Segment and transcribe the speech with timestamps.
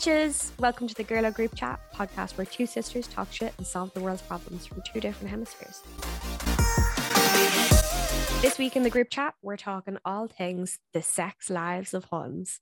[0.00, 3.92] Bitches, welcome to the Girlo Group Chat podcast where two sisters talk shit and solve
[3.92, 5.82] the world's problems from two different hemispheres.
[8.40, 12.60] This week in the group chat, we're talking all things the sex lives of Huns.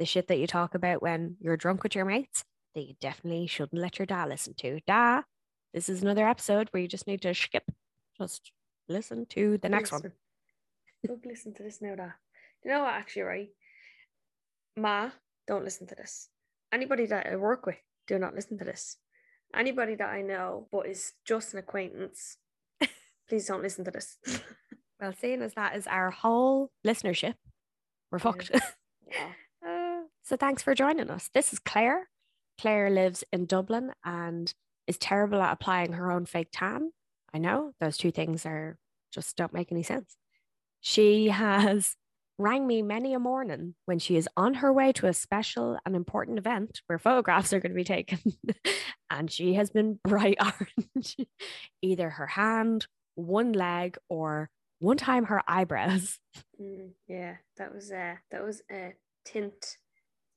[0.00, 2.42] The shit that you talk about when you're drunk with your mates
[2.74, 4.80] that you definitely shouldn't let your dad listen to.
[4.84, 5.22] Da,
[5.72, 7.70] this is another episode where you just need to skip,
[8.18, 8.50] just
[8.88, 10.10] listen to the next one.
[11.06, 12.08] Don't listen to this now, da.
[12.64, 13.48] You know what, actually, right?
[14.76, 15.10] Ma,
[15.46, 16.28] don't listen to this.
[16.72, 17.76] Anybody that I work with,
[18.06, 18.96] do not listen to this.
[19.54, 22.36] Anybody that I know but is just an acquaintance,
[23.28, 24.18] please don't listen to this.
[25.00, 27.34] Well, seeing as that is our whole listenership,
[28.10, 28.50] we're fucked.
[29.12, 29.32] Yeah.
[29.66, 31.30] Uh, so thanks for joining us.
[31.34, 32.08] This is Claire.
[32.60, 34.54] Claire lives in Dublin and
[34.86, 36.92] is terrible at applying her own fake tan.
[37.34, 38.78] I know those two things are
[39.12, 40.16] just don't make any sense.
[40.80, 41.96] She has
[42.40, 45.94] rang me many a morning when she is on her way to a special and
[45.94, 48.18] important event where photographs are going to be taken.
[49.10, 51.16] and she has been bright orange,
[51.82, 56.18] either her hand, one leg, or one time her eyebrows.
[56.60, 58.94] Mm, yeah, that was uh, that was a
[59.24, 59.76] tint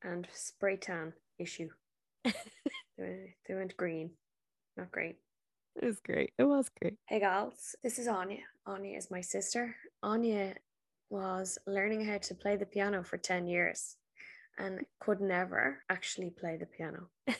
[0.03, 1.69] and spray tan issue.
[2.25, 2.33] they,
[2.97, 4.11] went, they went green.
[4.75, 5.15] Not great.
[5.81, 6.33] It was great.
[6.37, 6.95] It was great.
[7.07, 8.39] Hey gals, this is Anya.
[8.65, 9.75] Anya is my sister.
[10.03, 10.55] Anya
[11.13, 13.97] was learning how to play the piano for 10 years
[14.57, 17.09] and could never actually play the piano.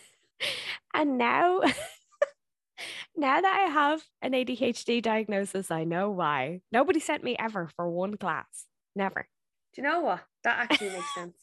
[0.94, 1.62] And now,
[3.18, 6.62] now that I have an ADHD diagnosis, I know why.
[6.72, 8.66] Nobody sent me ever for one class.
[8.96, 9.28] Never.
[9.74, 10.24] Do you know what?
[10.44, 11.36] That actually makes sense.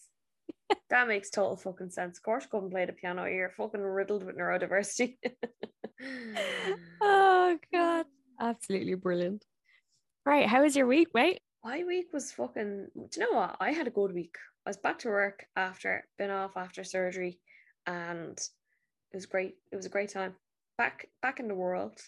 [0.88, 2.18] That makes total fucking sense.
[2.18, 3.24] Of course, couldn't play the piano.
[3.24, 5.16] You're fucking riddled with neurodiversity.
[7.00, 8.06] Oh God.
[8.38, 9.44] Absolutely brilliant.
[10.24, 10.46] Right.
[10.46, 11.40] How was your week, mate?
[11.62, 12.88] My week was fucking.
[12.94, 13.56] Do you know what?
[13.60, 14.36] I had a good week.
[14.66, 17.38] I was back to work after been off after surgery,
[17.86, 19.56] and it was great.
[19.70, 20.34] It was a great time.
[20.78, 22.00] Back back in the world,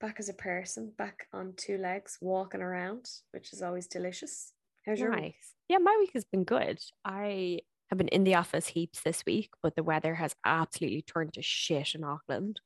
[0.00, 4.52] back as a person, back on two legs, walking around, which is always delicious.
[4.86, 5.34] How's your week?
[5.68, 6.78] Yeah, my week has been good.
[7.04, 7.60] I
[7.90, 11.42] have been in the office heaps this week, but the weather has absolutely turned to
[11.42, 12.60] shit in Auckland.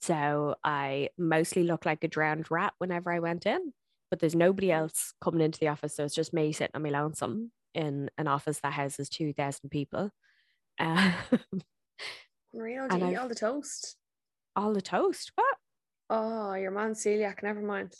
[0.00, 3.72] So I mostly look like a drowned rat whenever I went in,
[4.10, 5.94] but there's nobody else coming into the office.
[5.96, 10.10] So it's just me sitting on my lonesome in an office that houses 2,000 people.
[10.80, 11.12] Um,
[12.54, 12.84] Unreal.
[12.88, 13.96] And Do you eat all the toast?
[14.54, 15.32] all the toast.
[15.34, 15.56] What?
[16.08, 17.42] Oh, your man's celiac.
[17.42, 17.94] Never mind.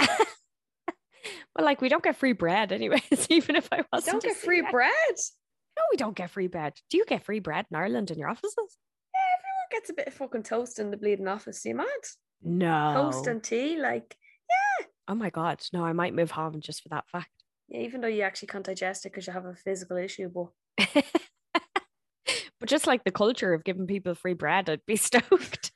[1.54, 4.12] Well, like we don't get free bread anyways, even if I wasn't.
[4.12, 4.70] don't get free celiac.
[4.70, 5.14] bread.
[5.76, 6.72] No, we don't get free bread.
[6.90, 8.56] Do you get free bread in Ireland in your offices?
[9.14, 11.64] Yeah, everyone gets a bit of fucking toast in the bleeding office.
[11.64, 11.86] You mad?
[12.42, 12.92] No.
[12.94, 14.16] Toast and tea, like
[15.08, 17.30] oh my god, no, I might move home just for that fact.
[17.68, 17.80] yeah.
[17.80, 20.48] Even though you actually can't digest it because you have a physical issue, but
[22.60, 25.72] but just like the culture of giving people free bread, I'd be stoked.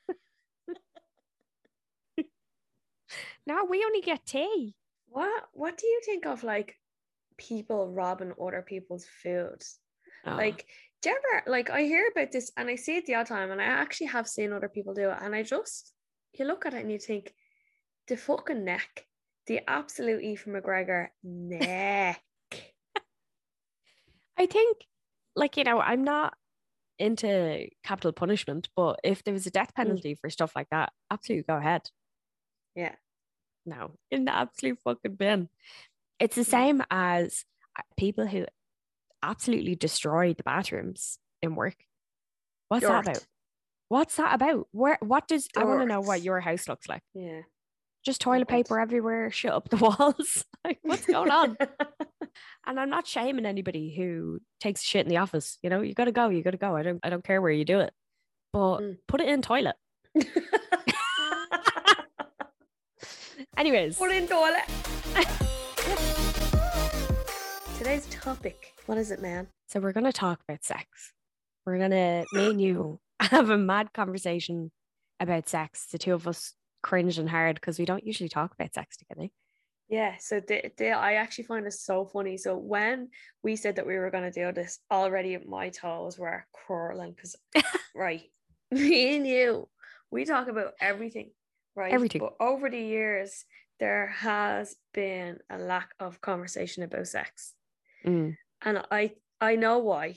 [3.47, 4.75] no, we only get tea.
[5.09, 5.45] what?
[5.53, 6.77] What do you think of like
[7.39, 9.63] people robbing other people's food?
[10.27, 10.67] Oh, Like,
[11.03, 13.51] do you ever like I hear about this and I see it the odd time,
[13.51, 15.93] and I actually have seen other people do it, and I just
[16.33, 17.33] you look at it and you think
[18.09, 19.07] the fucking neck,
[19.47, 22.23] the absolute Ethan McGregor neck.
[24.39, 24.79] I think,
[25.35, 26.35] like you know, I'm not
[26.99, 31.45] into capital punishment, but if there was a death penalty for stuff like that, absolutely
[31.45, 31.83] go ahead.
[32.75, 32.95] Yeah.
[33.65, 35.49] No, in the absolute fucking bin.
[36.19, 37.45] It's the same as
[37.79, 38.47] uh, people who
[39.23, 41.77] absolutely destroy the bathrooms in work.
[42.69, 43.27] What's that about?
[43.89, 44.69] What's that about?
[44.73, 44.99] Where?
[45.01, 47.03] What does I want to know what your house looks like?
[47.15, 47.43] Yeah.
[48.07, 50.45] Just toilet paper everywhere, shut up the walls.
[50.65, 51.57] like, what's going on?
[52.67, 55.59] and I'm not shaming anybody who takes shit in the office.
[55.61, 56.77] You know, you gotta go, you gotta go.
[56.77, 57.93] I don't I don't care where you do it.
[58.53, 58.99] But Mm.
[59.09, 59.75] put it in toilet.
[63.57, 64.63] Anyways, Put in toilet.
[67.79, 68.73] Today's topic.
[68.87, 69.49] What is it, man?
[69.69, 71.13] so we're gonna talk about sex.
[71.65, 74.71] We're gonna me and you have a mad conversation
[75.19, 75.87] about sex.
[75.91, 76.55] The two of us
[76.87, 79.29] cringed and hard because we don't usually talk about sex together.
[79.89, 82.37] Yeah, so the, the, I actually find this so funny.
[82.37, 83.09] So when
[83.43, 87.35] we said that we were going to do this, already my toes were curling because,
[87.95, 88.23] right,
[88.71, 89.69] me and you,
[90.13, 91.31] we talk about everything,
[91.75, 91.93] right?
[91.93, 92.21] Everything.
[92.21, 93.45] But over the years,
[93.81, 97.55] there has been a lack of conversation about sex,
[98.05, 98.37] Mm.
[98.63, 100.17] and I I know why,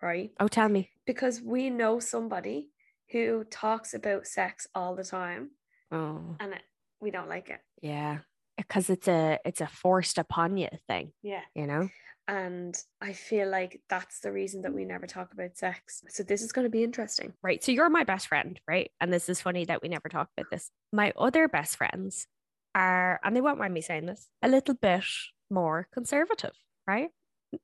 [0.00, 0.30] right?
[0.38, 0.90] Oh, tell me.
[1.06, 2.70] Because we know somebody
[3.10, 5.50] who talks about sex all the time,
[5.92, 6.62] Oh, and it,
[7.00, 7.60] we don't like it.
[7.82, 8.18] yeah,
[8.56, 11.12] because it's a it's a forced upon you thing.
[11.22, 11.42] Yeah.
[11.54, 11.88] You know.
[12.26, 16.02] And I feel like that's the reason that we never talk about sex.
[16.08, 17.34] So this is going to be interesting.
[17.42, 17.62] Right.
[17.62, 18.90] So you're my best friend, right?
[18.98, 20.70] And this is funny that we never talk about this.
[20.90, 22.26] My other best friends
[22.74, 25.04] are, and they won't mind me saying this, a little bit
[25.50, 26.54] more conservative,
[26.86, 27.10] right?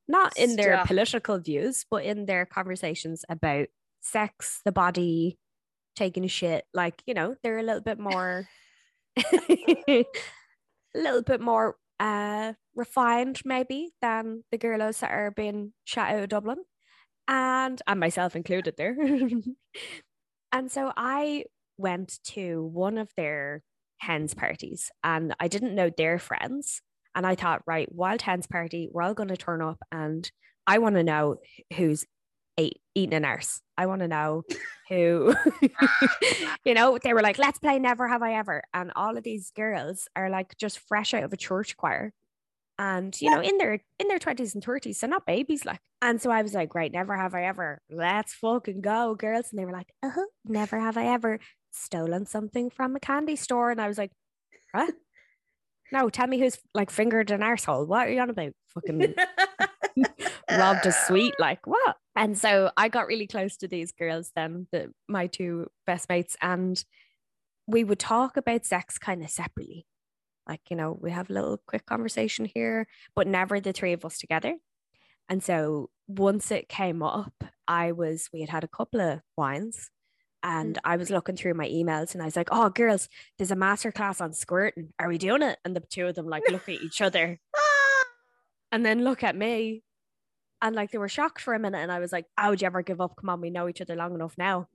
[0.07, 3.67] Not in their political views, but in their conversations about
[4.01, 5.39] sex, the body,
[5.95, 6.65] taking a shit.
[6.73, 8.47] Like, you know, they're a little bit more,
[9.33, 10.05] a
[10.95, 16.29] little bit more uh, refined, maybe, than the girls that are being shot out of
[16.29, 16.57] Dublin,
[17.27, 18.97] and and myself included there.
[20.51, 21.45] and so I
[21.77, 23.63] went to one of their
[23.99, 26.81] hens parties, and I didn't know their friends,
[27.13, 30.29] and I thought, right, wild hens party, we're all going to turn up, and
[30.65, 31.37] I want to know
[31.75, 32.05] who's
[32.95, 33.61] eating an arse.
[33.77, 34.43] I want to know
[34.89, 35.33] who,
[36.65, 38.63] you know, they were like, let's play Never Have I Ever.
[38.73, 42.13] And all of these girls are like just fresh out of a church choir.
[42.77, 45.81] And you know, in their in their 20s and 30s, so not babies like.
[46.01, 47.79] And so I was like, right, never have I ever.
[47.91, 49.49] Let's fucking go, girls.
[49.51, 51.39] And they were like, uh-huh, never have I ever
[51.71, 53.69] stolen something from a candy store.
[53.69, 54.11] And I was like,
[54.71, 54.93] what?
[55.93, 58.53] No, tell me who's like fingered an asshole What are you on about?
[58.73, 59.13] Fucking
[60.51, 61.95] robbed a uh, sweet, like what?
[62.15, 66.35] And so I got really close to these girls, then the my two best mates,
[66.41, 66.83] and
[67.67, 69.85] we would talk about sex kind of separately.
[70.47, 74.03] Like, you know, we have a little quick conversation here, but never the three of
[74.03, 74.57] us together.
[75.29, 77.33] And so once it came up,
[77.67, 79.91] I was, we had had a couple of wines
[80.43, 81.15] and I was mm-hmm.
[81.15, 83.07] looking through my emails and I was like, oh, girls,
[83.37, 84.91] there's a masterclass on squirting.
[84.99, 85.59] Are we doing it?
[85.63, 87.39] And the two of them like look at each other
[88.71, 89.83] and then look at me.
[90.61, 91.79] And like they were shocked for a minute.
[91.79, 93.15] And I was like, oh, would you ever give up?
[93.15, 94.67] Come on, we know each other long enough now.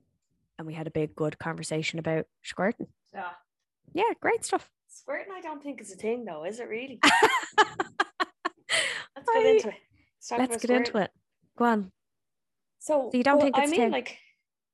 [0.58, 2.88] And we had a big, good conversation about squirting.
[3.14, 3.31] Yeah.
[3.94, 4.69] Yeah, great stuff.
[4.88, 6.98] Squirting, I don't think is a thing though, is it really?
[9.16, 9.75] Let's get into it.
[10.31, 11.10] Let's, Let's get into it.
[11.56, 11.92] Go on.
[12.78, 13.90] So, So you don't well, think I it's mean, thing?
[13.92, 14.19] like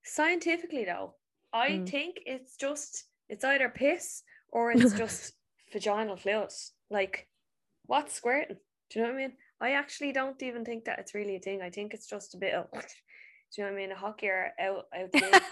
[0.04, 1.14] scientifically though,
[1.52, 1.88] I Mm.
[1.88, 5.34] think it's just it's either piss or it's just
[5.72, 6.72] vaginal fluids.
[6.90, 7.28] Like,
[7.86, 8.56] what's squirting?
[8.92, 9.32] Do you know what I mean?
[9.60, 11.62] I actually don't even think that it's really a thing.
[11.62, 12.78] I think it's just a bit of, do
[13.56, 13.92] you know what I mean?
[13.92, 15.10] A hockey or out out.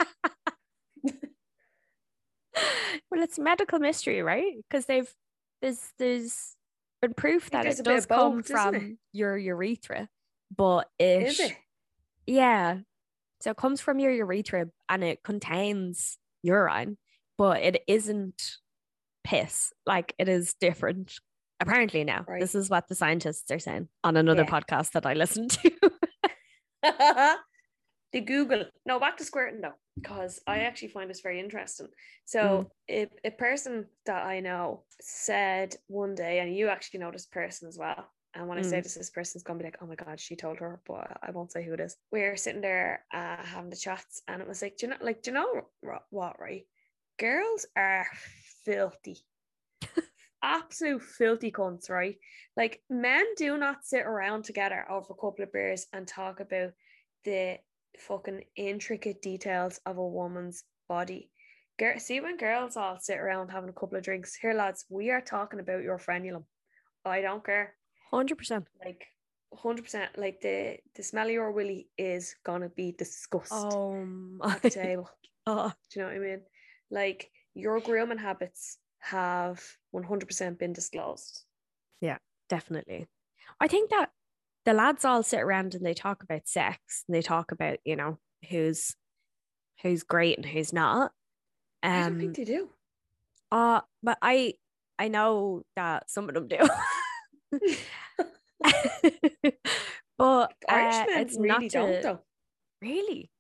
[3.10, 4.52] well, it's medical mystery, right?
[4.68, 5.10] Because they've
[5.62, 6.56] there's there's
[7.00, 8.78] been proof that it does come both, isn't it?
[8.78, 10.08] from your urethra,
[10.54, 11.56] but it, Is it?
[12.26, 12.78] yeah,
[13.40, 16.98] so it comes from your urethra and it contains urine,
[17.38, 18.56] but it isn't
[19.24, 19.72] piss.
[19.86, 21.14] Like it is different.
[21.60, 22.40] Apparently now, Right.
[22.40, 24.50] this is what the scientists are saying on another Yeah.
[24.50, 25.70] podcast that I listened to.
[28.12, 28.64] the Google.
[28.86, 31.88] No, back to squirting though, because I actually find this very interesting.
[32.24, 37.26] So, if a person that I know said one day, and you actually know this
[37.26, 38.10] person as well.
[38.32, 38.84] And when I say Mm.
[38.84, 41.50] this, this person's gonna be like, "Oh my god, she told her," but I won't
[41.52, 41.96] say who it is.
[42.12, 45.22] We're sitting there uh, having the chats, and it was like, "Do you know, like,
[45.22, 45.66] do you know
[46.10, 46.40] what?
[46.40, 46.66] Right?
[47.18, 48.06] Girls are
[48.64, 49.18] filthy."
[50.42, 52.16] Absolute filthy cunts, right?
[52.56, 56.72] Like men do not sit around together over a couple of beers and talk about
[57.24, 57.58] the
[57.98, 61.30] fucking intricate details of a woman's body.
[61.78, 64.34] Girl, see when girls all sit around having a couple of drinks.
[64.34, 66.44] Here, lads, we are talking about your frenulum.
[67.04, 67.74] I don't care.
[68.10, 68.66] Hundred percent.
[68.84, 69.06] Like,
[69.54, 70.18] hundred percent.
[70.18, 75.08] Like the the smell of your willy is gonna be discussed Oh at the table.
[75.46, 76.40] oh, Do you know what I mean?
[76.90, 81.44] Like your grooming habits have one hundred percent been disclosed.
[82.00, 83.06] Yeah, definitely.
[83.60, 84.10] I think that
[84.64, 87.96] the lads all sit around and they talk about sex and they talk about, you
[87.96, 88.94] know, who's
[89.82, 91.12] who's great and who's not.
[91.82, 92.68] Um I don't think they do.
[93.50, 94.54] uh, but I
[94.98, 96.58] I know that some of them do.
[100.18, 102.20] but uh, it's really not don't though.
[102.82, 103.30] really.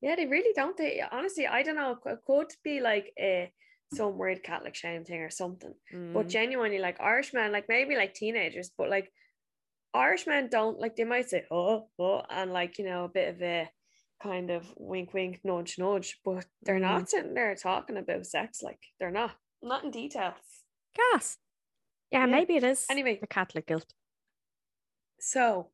[0.00, 0.76] Yeah, they really don't.
[0.76, 1.98] They honestly, I don't know.
[2.04, 3.52] It could be like a
[3.94, 5.74] some weird Catholic shame thing or something.
[5.90, 9.10] But Mm, genuinely, like Irishmen, like maybe like teenagers, but like
[9.94, 13.42] Irishmen don't like they might say oh oh and like you know a bit of
[13.42, 13.70] a
[14.22, 16.82] kind of wink wink nudge nudge, but they're Mm.
[16.82, 18.62] not sitting there talking about sex.
[18.62, 20.34] Like they're not not in details.
[20.94, 21.38] gas.
[22.10, 22.26] Yeah, Yeah.
[22.26, 22.86] maybe it is.
[22.90, 23.18] Anyway.
[23.20, 23.92] the Catholic guilt.
[25.20, 25.70] So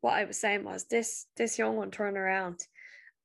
[0.00, 2.66] what I was saying was this this young one turned around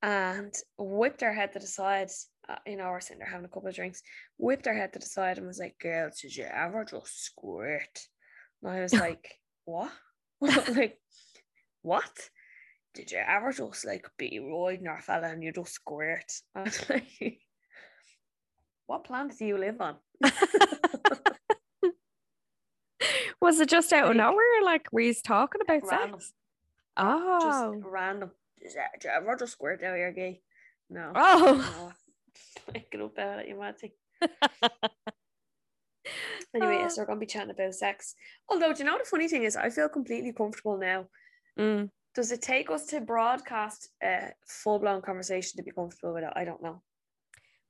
[0.02, 2.10] and whipped her head to the side.
[2.50, 4.02] Uh, you know, we're sitting there having a couple of drinks,
[4.38, 8.00] whipped her head to the side and was like, Girl, did you ever just squirt?
[8.64, 9.92] And I was like, What?
[10.42, 11.00] like,
[11.82, 12.30] what?
[12.94, 16.32] Did you ever just like be riding our fella and you just squirt?
[16.56, 17.40] I was like,
[18.86, 19.98] What planet do you live on?
[23.42, 24.64] Was it just out of nowhere?
[24.64, 26.20] Like, were you talking about Random.
[26.20, 26.34] sex?
[26.98, 27.40] Oh.
[27.42, 28.32] Just random.
[28.60, 30.42] Is that Jeff Roger squirt out here gay?
[30.90, 31.12] No.
[31.16, 31.74] oh.
[31.78, 31.94] No.
[32.74, 33.94] Making up about it, you might think.
[36.56, 36.88] Anyway, Oh.
[36.88, 38.16] so we're gonna be chatting about sex.
[38.50, 41.08] Although, do you know the funny thing is, I feel completely comfortable now.
[41.60, 41.92] Mm.
[42.16, 46.32] Does it take us to broadcast a full blown conversation to be comfortable with it?
[46.36, 46.82] I don't know.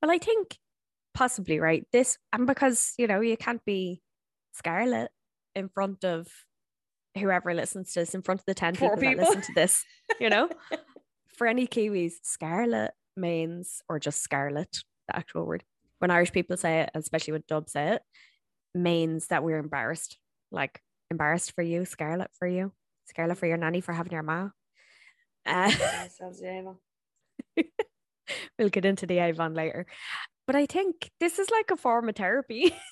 [0.01, 0.57] Well, I think
[1.13, 1.86] possibly right.
[1.91, 4.01] This and because you know you can't be
[4.53, 5.09] Scarlet
[5.55, 6.27] in front of
[7.17, 9.15] whoever listens to this, in front of the ten people, people.
[9.25, 9.83] that listen to this.
[10.19, 10.50] You know,
[11.36, 15.63] for any Kiwis, Scarlet means or just Scarlet, the actual word.
[16.00, 18.01] When Irish people say it, especially when Dub say it,
[18.74, 20.17] means that we're embarrassed.
[20.51, 22.71] Like embarrassed for you, Scarlet for you,
[23.05, 24.50] Scarlet for your nanny for having your ma.
[25.45, 25.71] Uh,
[26.03, 27.65] Ourselves, yeah, man.
[28.59, 29.86] we'll get into the Avon later.
[30.45, 32.74] But I think this is like a form of therapy.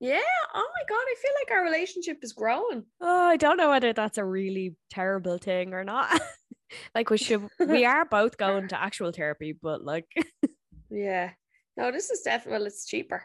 [0.00, 0.20] Yeah.
[0.54, 2.84] Oh my god, I feel like our relationship is growing.
[3.00, 6.20] oh, I don't know whether that's a really terrible thing or not.
[6.94, 10.06] like we should we are both going to actual therapy, but like
[10.90, 11.30] Yeah.
[11.76, 13.24] No, this is definitely well, it's cheaper.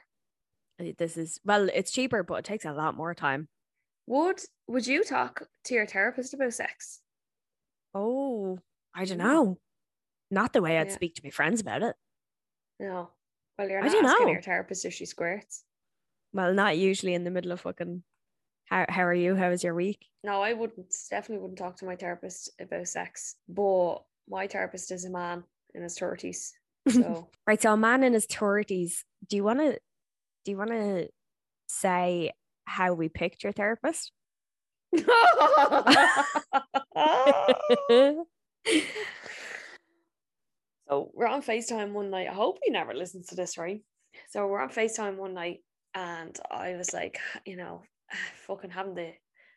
[0.80, 3.48] Uh, this is well, it's cheaper, but it takes a lot more time.
[4.08, 7.00] Would would you talk to your therapist about sex?
[7.94, 8.60] Oh,
[8.96, 9.60] I don't know.
[10.32, 10.94] Not the way I'd Yeah.
[10.96, 11.96] speak to my friends about it.
[12.80, 13.10] No.
[13.58, 14.32] Well, you're I not don't asking know.
[14.34, 15.64] your therapist if she squirts.
[16.34, 18.04] Well, not usually in the middle of fucking
[18.74, 19.36] how how are you?
[19.36, 20.08] How was your week?
[20.24, 20.94] No, I wouldn't.
[21.10, 23.36] Definitely wouldn't talk to my therapist about sex.
[23.48, 25.44] But my therapist is a man
[25.76, 26.54] in his thirties.
[26.90, 27.62] So Right.
[27.62, 29.74] So a man in his thirties, do you wanna
[30.44, 31.06] do you wanna
[31.68, 32.32] say
[32.66, 34.12] how we picked your therapist?
[40.90, 42.28] So we're on FaceTime one night.
[42.30, 43.82] I hope he never listens to this, right?
[44.30, 45.60] So we're on FaceTime one night
[45.96, 47.82] and I was like, you know,
[48.48, 49.12] fucking having the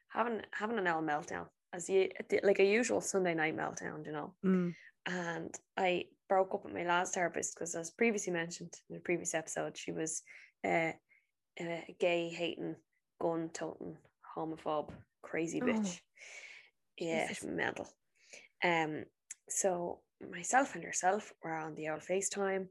[0.09, 2.09] having having an L meltdown as you
[2.43, 4.35] like a usual Sunday night meltdown, you know.
[4.45, 4.75] Mm.
[5.07, 9.35] And I broke up with my last therapist because as previously mentioned in the previous
[9.35, 10.23] episode, she was
[10.65, 10.93] uh,
[11.61, 12.75] a gay hating,
[13.21, 13.97] gun toting,
[14.37, 14.91] homophobe,
[15.23, 16.01] crazy Oh, bitch.
[16.99, 17.45] yeah, Jesus.
[17.45, 17.89] mental.
[18.65, 19.05] Um,
[19.49, 20.01] so
[20.33, 22.67] myself and yourself were on the old FaceTime,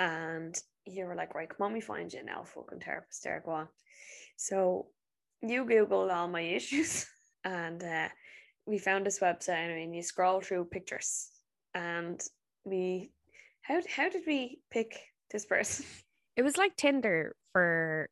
[0.00, 3.52] and you were like, right, come on, we find you now, fucking therapist there, go
[3.52, 3.68] on.
[4.36, 4.86] So
[5.42, 7.06] you Googled all my issues,
[7.44, 8.08] and uh,
[8.66, 11.28] we found this website, and I mean, you scroll through pictures,
[11.74, 12.20] and
[12.64, 13.12] we,
[13.62, 14.98] how how did we pick
[15.30, 15.84] this person?
[16.36, 18.08] It was like Tinder for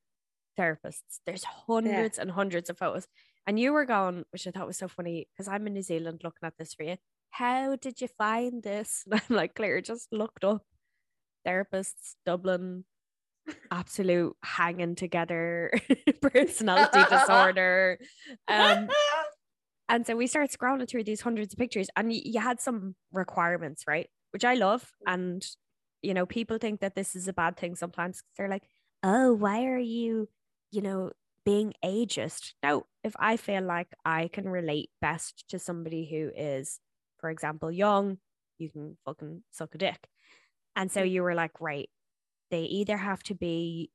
[0.58, 1.20] therapists.
[1.26, 3.06] There's hundreds and hundreds of photos.
[3.46, 6.22] And you were gone, which I thought was so funny, because I'm in New Zealand
[6.24, 6.96] looking at this for you.
[7.30, 9.04] How did you find this?
[9.10, 10.62] And I'm like, Claire, just looked up
[11.46, 12.84] therapists, Dublin,
[13.70, 15.72] absolute hanging together
[16.22, 17.98] personality disorder.
[18.48, 18.88] Um,
[19.88, 22.96] and so we started scrolling through these hundreds of pictures, and y- you had some
[23.12, 24.08] requirements, right?
[24.32, 24.90] Which I love.
[25.06, 25.46] And,
[26.02, 28.22] you know, people think that this is a bad thing sometimes.
[28.36, 28.64] They're like,
[29.02, 30.28] oh, why are you,
[30.72, 31.12] you know,
[31.44, 32.54] being ageist?
[32.62, 36.80] No, if I feel like I can relate best to somebody who is,
[37.18, 38.18] for example, young,
[38.58, 40.08] you can fucking suck a dick.
[40.74, 41.88] And so you were like, right,
[42.50, 43.90] they either have to be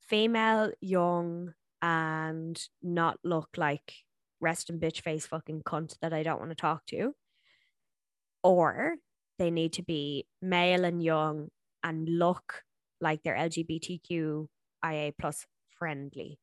[0.00, 3.94] female, young, and not look like
[4.40, 7.14] rest and bitch face fucking cunt that I don't want to talk to,
[8.42, 8.96] or
[9.38, 11.48] they need to be male and young
[11.82, 12.62] and look
[13.00, 15.46] like they're LGBTQIA plus
[15.78, 16.38] friendly.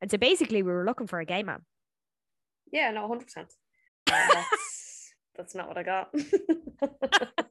[0.00, 1.62] And so basically, we were looking for a gay man.
[2.72, 3.52] yeah, no, hundred percent.
[4.06, 6.14] That's that's not what I got.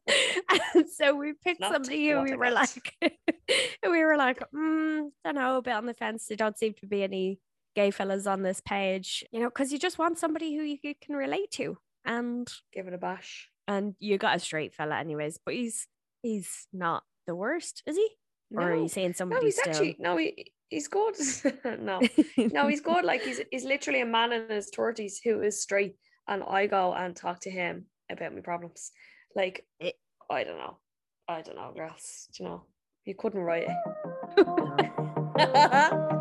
[0.75, 5.35] and so we picked Not somebody who we were like, we were like, mm, don't
[5.35, 6.27] know, a bit on the fence.
[6.27, 7.39] There don't seem to be any
[7.75, 11.15] gay fellas on this page, you know, because you just want somebody who you can
[11.15, 11.77] relate to.
[12.05, 13.49] And Give it a bash.
[13.67, 15.87] and you got a straight fella, anyways, but he's
[16.23, 18.09] he's not the worst, is he?
[18.55, 19.41] Or are you saying somebody?
[19.41, 19.71] No, he's still?
[19.71, 21.15] actually no, he he's good.
[21.79, 21.99] no,
[22.37, 23.03] no, he's good.
[23.03, 25.97] Like he's he's literally a man in his thirties who is straight,
[26.29, 28.91] and I go and talk to him about my problems.
[29.35, 29.95] Like It-
[30.29, 30.77] I don't know,
[31.27, 32.27] I don't know, girls.
[32.33, 32.63] Do you know,
[33.05, 34.47] you couldn't write it.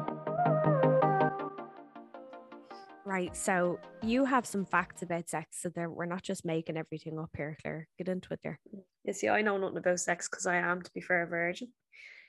[3.07, 3.37] Right.
[3.37, 7.31] So you have some facts about sex, so that we're not just making everything up
[7.37, 7.87] here, Claire.
[7.97, 8.59] Get into it there.
[9.05, 11.69] you see, I know nothing about sex because I am, to be fair, a virgin.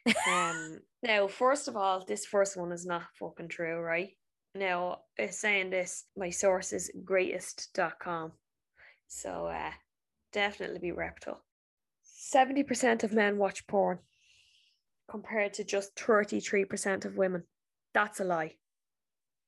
[0.31, 4.11] Um, now, first of all, this first one is not fucking true, right?
[4.55, 8.31] Now, it's saying this, my source is greatist.com.
[9.07, 9.71] So, uh,
[10.31, 11.41] definitely be reptile.
[12.33, 13.99] 70% of men watch porn
[15.09, 17.43] compared to just 33% of women.
[17.93, 18.55] That's a lie.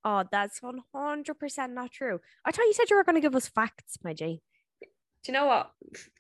[0.05, 2.19] Oh, that's 100% not true.
[2.45, 4.41] I thought you said you were going to give us facts, my G.
[4.81, 4.87] Do
[5.27, 5.71] you know what?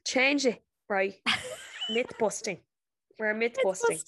[0.05, 1.13] Change it, right?
[1.89, 2.59] myth busting.
[3.17, 3.99] We're myth busting.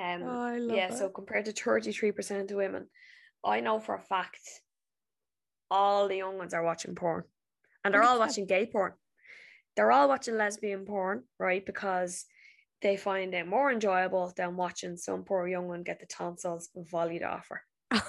[0.00, 0.98] Um, Oh, yeah, it.
[0.98, 2.86] so compared to 33% of women,
[3.44, 4.38] I know for a fact
[5.70, 7.24] all the young ones are watching porn
[7.84, 8.92] and they're all watching gay porn.
[9.78, 11.64] They're all watching lesbian porn, right?
[11.64, 12.26] Because
[12.82, 17.22] they find it more enjoyable than watching some poor young one get the tonsils volleyed
[17.22, 17.62] off her.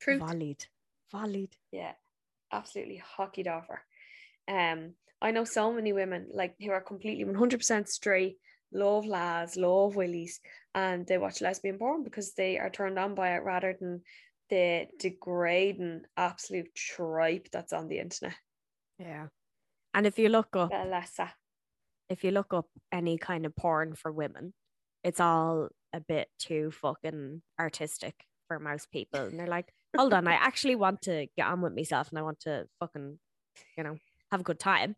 [0.00, 0.22] Truth.
[0.22, 0.66] Volleyed.
[1.12, 1.52] Volleyed.
[1.70, 1.92] Yeah,
[2.52, 3.82] absolutely hockeyed off her.
[4.48, 8.38] Um, I know so many women like who are completely 100% straight,
[8.72, 10.40] love lads, love willies,
[10.74, 14.02] and they watch lesbian porn because they are turned on by it rather than
[14.50, 18.34] the degrading absolute tripe that's on the internet.
[18.98, 19.26] Yeah.
[19.94, 20.70] And if you look up,
[22.08, 24.54] if you look up any kind of porn for women,
[25.04, 28.14] it's all a bit too fucking artistic
[28.46, 29.20] for most people.
[29.20, 32.22] And they're like, hold on, I actually want to get on with myself and I
[32.22, 33.18] want to fucking,
[33.76, 33.96] you know,
[34.30, 34.96] have a good time.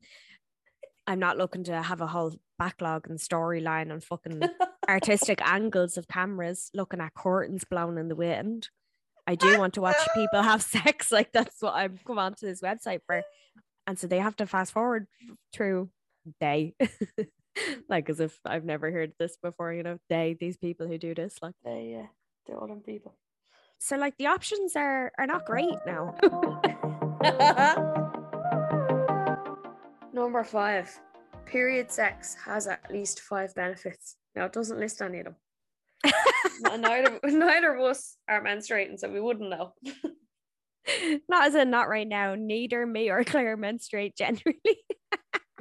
[1.07, 4.43] I'm not looking to have a whole backlog and storyline and fucking
[4.89, 8.69] artistic angles of cameras looking at curtains blown in the wind.
[9.31, 11.13] I do want to watch people have sex.
[11.13, 13.23] Like that's what I've come onto this website for.
[13.87, 15.07] And so they have to fast forward
[15.53, 15.89] through
[16.41, 16.75] they.
[17.89, 21.15] like as if I've never heard this before, you know, they, these people who do
[21.15, 21.37] this.
[21.41, 22.07] Like They, yeah,
[22.53, 23.15] uh, all older people.
[23.79, 26.17] so like the options are are not great now.
[30.13, 30.91] Number five,
[31.47, 34.17] period sex has at least five benefits.
[34.35, 35.37] Now it doesn't list any of them.
[36.05, 39.73] N- neither neither of us are menstruating, so we wouldn't know.
[41.29, 42.35] not as in not right now.
[42.37, 44.61] Neither me or Claire menstruate generally.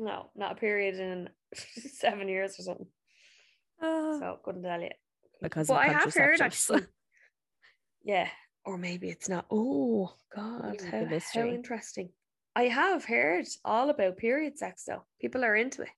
[0.02, 2.88] No, not a period in seven years or something.
[3.82, 4.18] Uh.
[4.18, 4.92] So couldn't tell you.
[5.42, 6.84] because But of I have heard actually.
[8.06, 8.30] Yeah,
[8.64, 9.46] or maybe it's not.
[9.52, 12.12] Oh God, how, how interesting.
[12.56, 15.04] I have heard all about period sex though.
[15.20, 15.90] People are into it.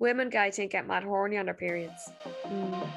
[0.00, 2.10] Women, I think, get mad horny on their periods.
[2.46, 2.88] Mm.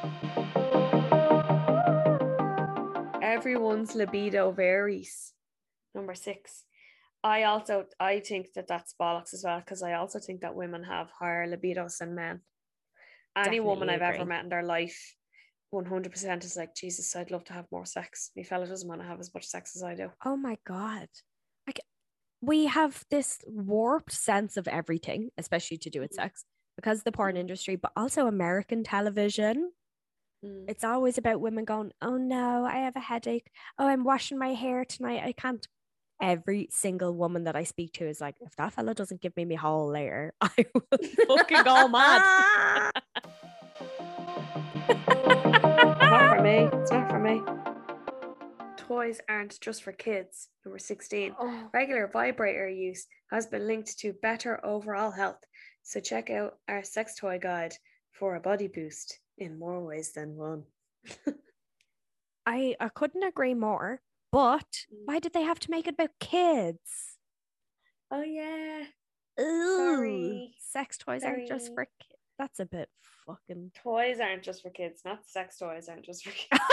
[3.21, 5.33] Everyone's libido varies.
[5.93, 6.63] Number six.
[7.25, 10.83] I also I think that that's bollocks as well because I also think that women
[10.83, 12.39] have higher libidos than men.
[13.35, 15.15] Any woman Definitely I've ever met in their life,
[15.71, 17.15] one hundred percent is like Jesus.
[17.17, 18.31] I'd love to have more sex.
[18.37, 20.09] My fella doesn't want to have as much sex as I do.
[20.23, 21.09] Oh my god.
[21.67, 21.81] Like
[22.41, 26.15] we have this warped sense of everything, especially to do with Mhm.
[26.15, 29.71] sex, because of the porn industry, but also American television.
[30.43, 30.65] Mm.
[30.67, 33.49] It's always about women going, Oh no, I have a headache.
[33.77, 35.23] Oh, I'm washing my hair tonight.
[35.23, 35.65] I can't.
[36.21, 39.45] Every single woman that I speak to is like, if that fella doesn't give me
[39.45, 40.83] my whole layer, I will
[41.27, 42.91] fucking go mad.
[44.89, 46.69] not for me.
[46.73, 47.41] It's not for me.
[48.77, 50.49] Toys aren't just for kids.
[50.65, 51.35] Number 16.
[51.39, 55.39] Oh, Regular vibrator use has been linked to better overall health.
[55.83, 57.73] So check out our sex toy guide
[58.11, 60.63] for a body boost in more ways than one.
[62.45, 64.01] I, I couldn't agree more.
[64.31, 65.05] But Mm.
[65.05, 67.17] why did they have to make it about kids?
[68.11, 68.83] Oh yeah.
[69.39, 70.55] Ooh, Sorry.
[70.59, 72.19] sex toys aren't just for kids.
[72.39, 72.89] That's a bit
[73.25, 73.71] fucking.
[73.75, 76.63] Toys aren't just for kids, not sex toys aren't just for kids.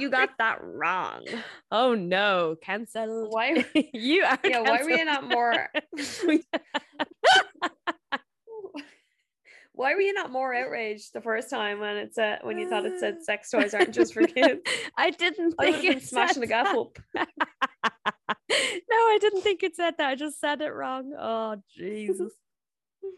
[0.00, 1.24] You got that wrong.
[1.70, 3.28] Oh no, cancel.
[3.30, 4.38] Why you are.
[4.44, 5.68] yeah, why were you not more
[9.74, 12.84] why were you not more outraged the first time when it said when you thought
[12.84, 14.60] it said sex toys aren't just for kids?
[14.96, 16.66] I didn't I think have been it smashing the said gaff
[17.14, 17.28] that.
[17.28, 17.38] up.
[18.50, 20.08] no, I didn't think it said that.
[20.08, 21.12] I just said it wrong.
[21.18, 22.32] Oh Jesus.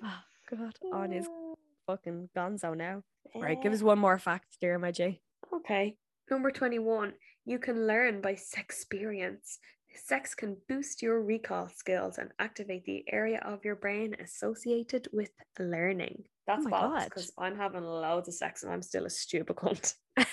[0.02, 1.26] Oh God, on his
[1.87, 3.02] fucking gonzo now.
[3.34, 5.20] Right, give us one more fact, dear my G.
[5.52, 5.96] Okay.
[6.30, 7.12] Number 21.
[7.44, 9.58] You can learn by sex experience.
[9.96, 15.30] Sex can boost your recall skills and activate the area of your brain associated with
[15.58, 16.24] learning.
[16.46, 19.94] That's oh bollocks because I'm having loads of sex and I'm still a stupid cunt.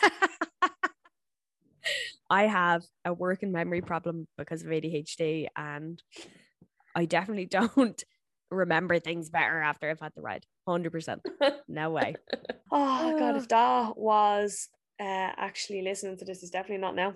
[2.29, 6.01] I have a working memory problem because of ADHD, and
[6.95, 7.45] I definitely
[7.77, 8.03] don't
[8.49, 10.45] remember things better after I've had the ride.
[10.67, 11.19] 100%.
[11.67, 12.15] No way.
[12.71, 14.69] Oh god, if that was
[15.01, 17.15] uh, actually listening to this, is definitely not now.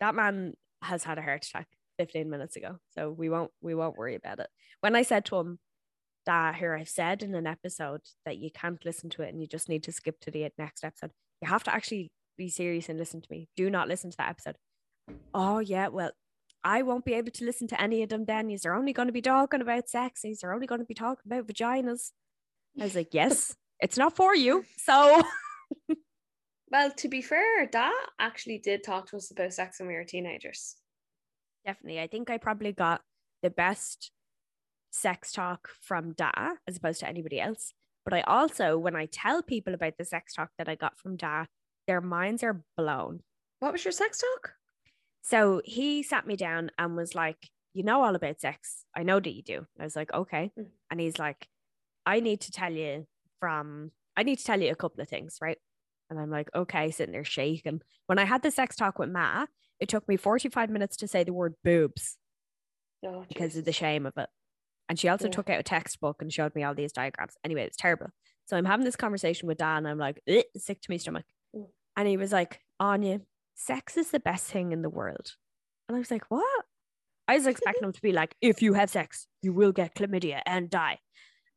[0.00, 1.66] That man has had a heart attack
[1.98, 4.48] 15 minutes ago, so we won't we won't worry about it.
[4.80, 5.58] When I said to him
[6.26, 9.46] that here I've said in an episode that you can't listen to it and you
[9.46, 11.10] just need to skip to the next episode,
[11.42, 13.48] you have to actually be serious and listen to me.
[13.56, 14.56] Do not listen to that episode.
[15.34, 16.12] Oh yeah, well,
[16.62, 18.54] I won't be able to listen to any of them then.
[18.62, 20.22] They're only going to be talking about sex.
[20.22, 22.10] They're only going to be talking about vaginas.
[22.78, 24.64] I was like, yes, it's not for you.
[24.76, 25.22] So
[26.70, 30.04] Well, to be fair, Da actually did talk to us about sex when we were
[30.04, 30.76] teenagers.
[31.64, 33.02] definitely, I think I probably got
[33.42, 34.10] the best
[34.90, 36.30] sex talk from Da
[36.66, 37.72] as opposed to anybody else.
[38.04, 41.16] But I also, when I tell people about the sex talk that I got from
[41.16, 41.46] Da,
[41.86, 43.20] their minds are blown.
[43.60, 44.52] What was your sex talk?
[45.22, 48.84] So he sat me down and was like, You know all about sex.
[48.96, 49.66] I know that you do.
[49.78, 50.52] I was like, Okay.
[50.58, 50.66] Mm.
[50.90, 51.48] And he's like,
[52.06, 53.06] I need to tell you
[53.40, 55.58] from, I need to tell you a couple of things, right?
[56.10, 57.80] And I'm like, Okay, sitting there shaking.
[58.06, 59.46] When I had the sex talk with Ma,
[59.80, 62.16] it took me 45 minutes to say the word boobs
[63.04, 64.28] Oh, because of the shame of it.
[64.88, 65.32] And she also Yeah.
[65.32, 67.34] took out a textbook and showed me all these diagrams.
[67.44, 68.06] Anyway, it's terrible.
[68.46, 69.84] So I'm having this conversation with Dan.
[69.86, 71.26] I'm like, "Ugh, sick to my stomach.
[71.54, 71.66] Mm.
[71.96, 73.20] And he was like, Anya,
[73.54, 75.34] sex is the best thing in the world.
[75.88, 76.64] And I was like, what?
[77.28, 80.42] I was expecting him to be like, if you have sex, you will get chlamydia
[80.46, 81.00] and die.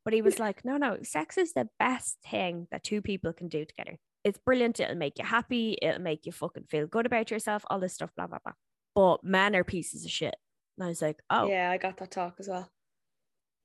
[0.03, 3.47] But he was like, no, no, sex is the best thing that two people can
[3.49, 3.97] do together.
[4.23, 4.79] It's brilliant.
[4.79, 5.77] It'll make you happy.
[5.81, 8.53] It'll make you fucking feel good about yourself, all this stuff, blah, blah, blah.
[8.95, 10.35] But men are pieces of shit.
[10.77, 12.69] And I was like, oh, Yeah, I got that talk as well.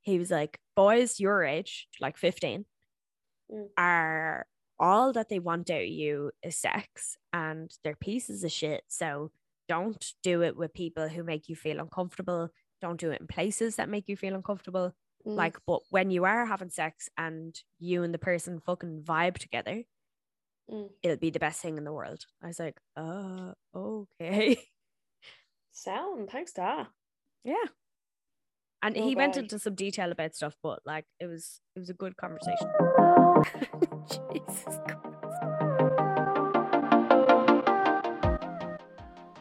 [0.03, 2.65] he was like, boys your age, like 15,
[3.53, 3.69] Mm.
[3.77, 4.47] are
[4.79, 8.83] all that they want out of you is sex and they're pieces of shit.
[8.89, 9.33] So
[9.69, 12.49] don't do it with people who make you feel uncomfortable.
[12.81, 14.95] Don't do it in places that make you feel uncomfortable.
[15.27, 15.37] Mm.
[15.37, 19.83] Like, but when you are having sex and you and the person fucking vibe together,
[20.71, 20.89] Mm.
[21.03, 22.25] it'll be the best thing in the world.
[22.43, 24.57] I was like, uh, okay.
[25.73, 26.87] sound, thanks, Da.
[27.45, 27.55] yeah.
[28.83, 31.91] And Oh, he went into some detail about stuff, but like it was it was
[31.91, 32.69] a good conversation.
[34.33, 35.01] Jesus Christ.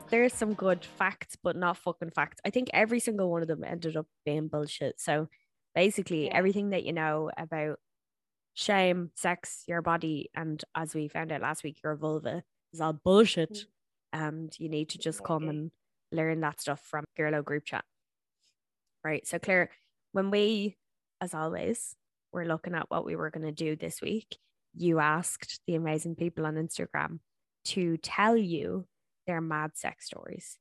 [0.09, 2.39] There's some good facts, but not fucking facts.
[2.45, 4.99] I think every single one of them ended up being bullshit.
[5.01, 5.27] So
[5.73, 6.37] basically, Yeah.
[6.37, 7.79] everything that you know about
[8.53, 12.93] shame, sex, your body, and as we found out last week, your vulva is all
[12.93, 13.51] bullshit.
[13.51, 13.65] Mm.
[14.13, 15.71] And you need to just come and
[16.11, 17.83] learn that stuff from Girlo group chat.
[19.03, 19.25] Right.
[19.25, 19.71] So, Claire,
[20.11, 20.77] when we,
[21.19, 21.95] as always,
[22.31, 24.37] were looking at what we were going to do this week,
[24.75, 27.19] you asked the amazing people on Instagram
[27.65, 28.85] to tell you
[29.25, 30.57] their mad sex stories.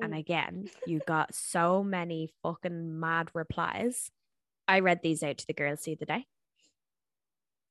[0.00, 0.18] And Mm.
[0.18, 4.10] again, you got so many fucking mad replies.
[4.68, 6.26] I read these out to the girls the other day.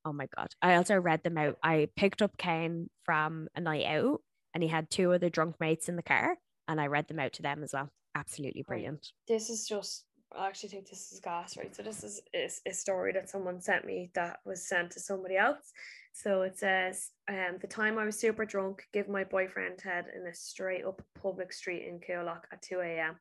[0.05, 0.53] Oh my God.
[0.61, 1.57] I also read them out.
[1.63, 4.21] I picked up Kane from a night out
[4.53, 6.37] and he had two other drunk mates in the car
[6.67, 7.89] and I read them out to them as well.
[8.13, 9.11] Absolutely brilliant.
[9.27, 11.75] This is just, I actually think this is gas, right?
[11.75, 15.37] So, this is, is a story that someone sent me that was sent to somebody
[15.37, 15.73] else.
[16.13, 20.27] So, it says, um, the time I was super drunk, give my boyfriend head in
[20.27, 23.15] a straight up public street in Coolock at 2 a.m.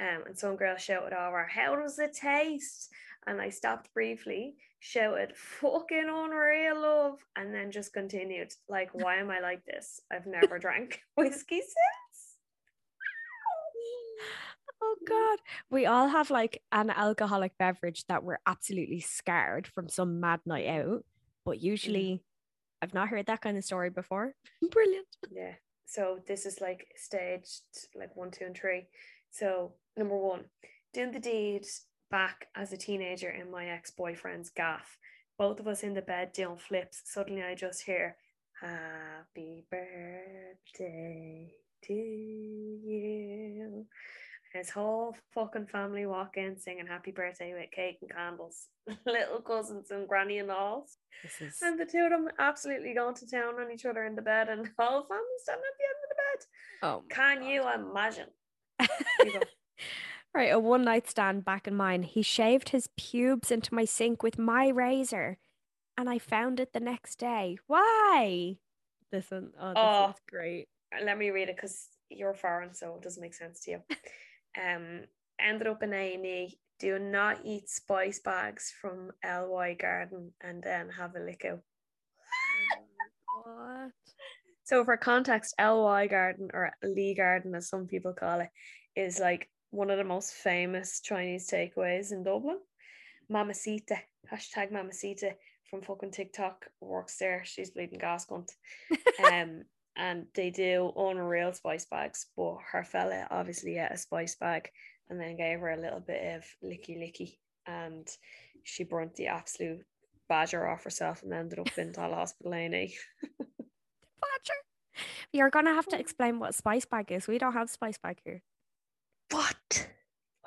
[0.00, 2.90] Um, and some girl shouted over, How does it taste?
[3.26, 7.18] And I stopped briefly, shouted, Fucking unreal, love.
[7.36, 10.00] And then just continued, like, Why am I like this?
[10.12, 12.26] I've never drank whiskey since.
[14.82, 15.38] Oh God.
[15.70, 20.68] We all have like an alcoholic beverage that we're absolutely scared from some mad night
[20.68, 21.04] out.
[21.44, 22.20] But usually mm.
[22.82, 24.34] I've not heard that kind of story before.
[24.70, 25.06] Brilliant.
[25.30, 25.54] Yeah.
[25.86, 27.62] So this is like staged
[27.94, 28.86] like one, two, and three.
[29.30, 30.44] So number one,
[30.92, 31.64] doing the deed
[32.10, 34.98] back as a teenager in my ex-boyfriend's gaff.
[35.38, 37.02] Both of us in the bed doing flips.
[37.04, 38.16] Suddenly I just hear
[38.60, 43.60] Happy birthday to you.
[43.64, 43.84] And
[44.54, 48.68] his whole fucking family walk in singing happy birthday with cake and candles.
[49.06, 50.86] Little cousins and granny and all.
[51.22, 54.22] Is And the two of them absolutely going to town on each other in the
[54.22, 56.46] bed and the whole family standing at the end of the bed.
[56.82, 58.28] oh Can you imagine?
[60.36, 60.48] you go.
[60.48, 62.02] right, a one night stand back in mine.
[62.02, 65.38] He shaved his pubes into my sink with my razor
[65.98, 67.58] and I found it the next day.
[67.66, 68.56] Why?
[69.12, 70.02] This one, oh, this Oh.
[70.06, 70.68] one's great.
[71.02, 73.82] Let me read it because you're foreign, so it doesn't make sense to you.
[74.58, 75.02] Um,
[75.38, 76.58] ended up in A&E.
[76.78, 81.60] Do not eat spice bags from LY Garden and then have a lick out.
[83.44, 83.90] What?
[84.64, 88.48] So for context, LY Garden or Lee Garden, as some people call it,
[88.96, 92.58] is like one of the most famous Chinese takeaways in Dublin.
[93.28, 93.96] Mamacita,
[94.32, 95.34] hashtag Mamacita
[95.68, 97.42] from fucking TikTok works there.
[97.44, 98.50] She's bleeding gas cunt.
[99.32, 99.64] Um,
[99.96, 104.70] and they do unreal spice bags, but her fella obviously had a spice bag
[105.08, 108.06] and then gave her a little bit of licky licky, and
[108.62, 109.84] she burnt the absolute
[110.28, 112.94] badger off herself and ended up in Tallaght Hospital A&E.
[113.40, 114.54] Badger.
[115.32, 117.26] You're gonna have to explain what a spice bag is.
[117.26, 118.42] We don't have spice bag here.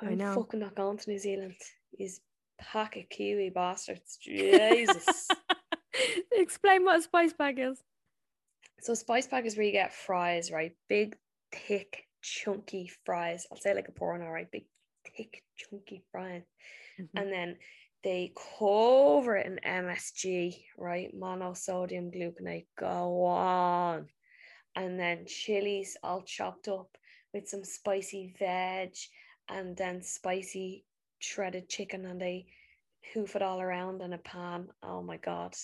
[0.02, 0.34] I I'm know.
[0.34, 1.54] fucking not going to New Zealand.
[1.98, 2.20] Is
[2.58, 4.18] pack of kiwi bastards.
[4.22, 5.28] Jesus.
[6.32, 7.82] Explain what a spice bag is.
[8.80, 10.72] so spice bag is where you get fries, right?
[10.88, 11.16] Big,
[11.52, 13.46] thick, chunky fries.
[13.50, 14.50] I'll say like a porno, right?
[14.50, 14.64] Big,
[15.16, 16.42] thick, chunky fries.
[16.98, 17.08] Mhm.
[17.16, 17.56] And then
[18.02, 21.14] they cover it in MSG, right?
[21.14, 22.66] Monosodium gluconate.
[22.78, 24.08] Go on.
[24.76, 26.96] And then chilies all chopped up
[27.34, 28.94] with some spicy veg
[29.50, 30.84] and then spicy
[31.18, 32.46] shredded chicken and they
[33.12, 34.68] hoof it all around in a pan.
[34.82, 35.54] Oh my god.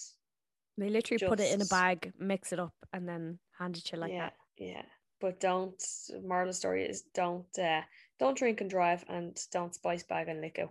[0.79, 3.96] They literally put it in a bag, mix it up, and then hand it to
[3.96, 4.35] you like yeah, that.
[4.59, 4.83] yeah.
[5.20, 5.83] But don't
[6.22, 7.81] moral story is don't uh
[8.18, 10.68] don't drink and drive and don't spice bag and liquor.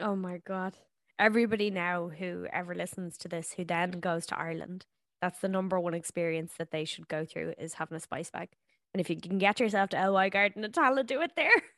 [0.00, 0.74] Oh my god.
[1.18, 4.86] Everybody now who ever listens to this who then goes to Ireland,
[5.20, 8.48] that's the number one experience that they should go through is having a spice bag.
[8.92, 11.50] And if you can get yourself to LY Garden and Tallaght, do it there.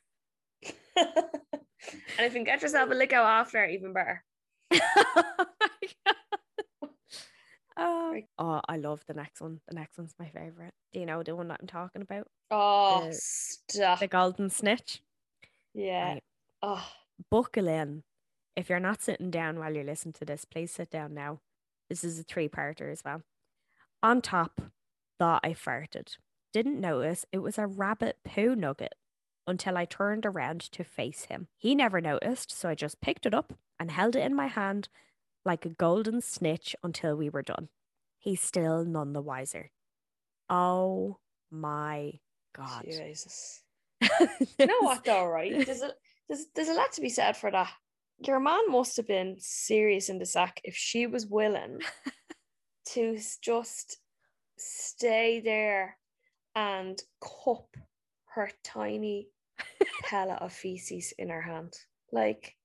[0.97, 1.07] and
[2.19, 4.25] if you can get yourself a liquor after, even better.
[7.77, 8.21] oh.
[8.39, 8.61] Oh.
[8.69, 9.61] I love the next one.
[9.69, 10.73] The next one's my favorite.
[10.93, 12.27] Do you know the one that I'm talking about?
[12.51, 14.01] Oh The- stop.
[14.01, 15.03] The golden snitch.
[15.75, 16.15] yeah.
[16.15, 16.23] Right.
[16.63, 16.87] Oh
[17.31, 18.03] buckle in.
[18.57, 21.41] If you're not sitting down while you're listening to this, please sit down now.
[21.91, 23.23] This is a three parter as well.
[24.03, 24.61] On top,
[25.19, 26.17] thought I farted.
[26.53, 28.95] Didn't notice it was a rabbit poo nugget
[29.47, 31.49] until I turned around to face him.
[31.57, 34.89] He never noticed, so I just picked it up and held it in my hand
[35.45, 37.69] like a golden snitch until we were done.
[38.19, 39.71] He's still none the wiser.
[40.51, 41.19] Oh
[41.51, 42.15] my
[42.55, 42.85] God.
[42.85, 43.63] Jesus.
[44.59, 45.65] You know what though, right?
[45.65, 45.93] There's a
[46.29, 47.71] there's there's a lot to be said for that.
[48.27, 51.81] Your man must have been serious in the sack if she was willing
[52.87, 53.99] to just
[54.57, 55.99] stay there
[56.55, 57.77] and cup
[58.35, 59.29] her tiny
[60.05, 61.75] pellet of feces in her hand.
[62.13, 62.57] Like,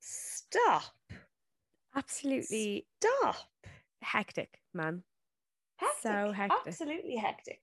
[0.00, 0.82] stop,
[1.96, 3.36] Absolutely stop.
[4.02, 5.02] hectic, man.
[5.76, 6.02] Hectic.
[6.02, 6.58] So hectic.
[6.66, 7.60] Absolutely hectic.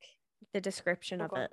[0.54, 1.42] the description Oh, of go on.
[1.44, 1.52] it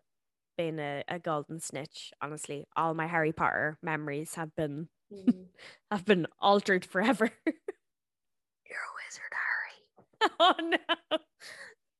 [0.56, 5.44] being a, a golden snitch honestly all my harry potter memories have been Mm.
[5.90, 10.30] have been altered forever You're a wizard, Harry.
[10.40, 11.18] oh no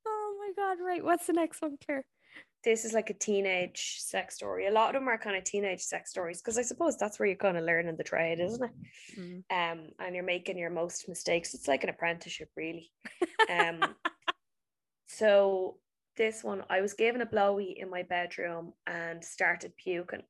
[0.07, 2.05] oh my god right what's the next one claire
[2.69, 4.67] this is like a teenage sex story.
[4.67, 7.27] A lot of them are kind of teenage sex stories because I suppose that's where
[7.27, 8.71] you're kind of learning the trade, isn't it?
[9.19, 9.37] Mm.
[9.51, 11.55] Um, and you're making your most mistakes.
[11.55, 12.91] It's like an apprenticeship, really.
[13.51, 13.81] Um,
[15.07, 15.79] so
[16.19, 20.25] this one, I was given a blowy in my bedroom and started puking.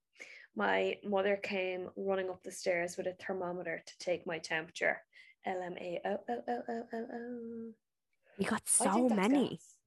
[0.54, 4.98] My mother came running up the stairs with a thermometer to take my temperature.
[5.44, 5.98] LMA.
[6.04, 7.70] Oh, oh, oh, oh, oh, oh.
[8.38, 9.77] we got so many gas.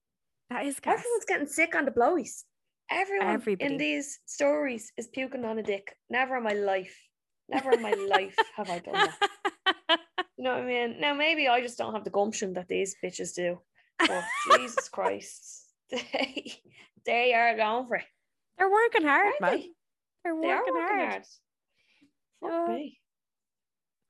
[0.52, 0.98] That is gas.
[0.98, 2.44] Everyone's getting sick on the blowies.
[2.90, 3.72] Everyone Everybody.
[3.72, 5.94] in these stories is puking on a dick.
[6.10, 6.96] Never in my life.
[7.48, 9.98] Never in my life have I done that.
[10.38, 11.00] You know what I mean?
[11.00, 13.60] Now maybe I just don't have the gumption that these bitches do.
[13.98, 14.24] But
[14.56, 15.66] Jesus Christ.
[15.90, 16.54] They
[17.06, 18.04] they are going for it.
[18.58, 19.68] they're working hard Aren't man they?
[20.24, 21.10] they're They are working, working hard.
[21.10, 21.24] hard.
[22.40, 22.98] Fuck me.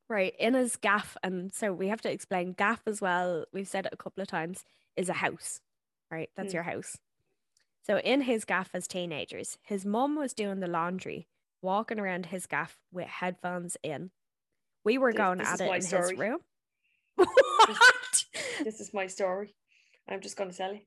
[0.08, 3.44] Right, in his gaff, and so we have to explain gaff as well.
[3.52, 4.64] We've said it a couple of times,
[4.96, 5.60] is a house,
[6.12, 6.30] right?
[6.36, 6.54] That's Mm.
[6.54, 6.98] your house.
[7.84, 11.26] So in his gaff as teenagers, his mum was doing the laundry,
[11.60, 14.10] walking around his gaff with headphones in.
[14.84, 16.40] We were This- going this at it in his room.
[17.16, 18.24] what?
[18.62, 19.54] This is my story.
[20.08, 20.80] I'm just gonna tell you.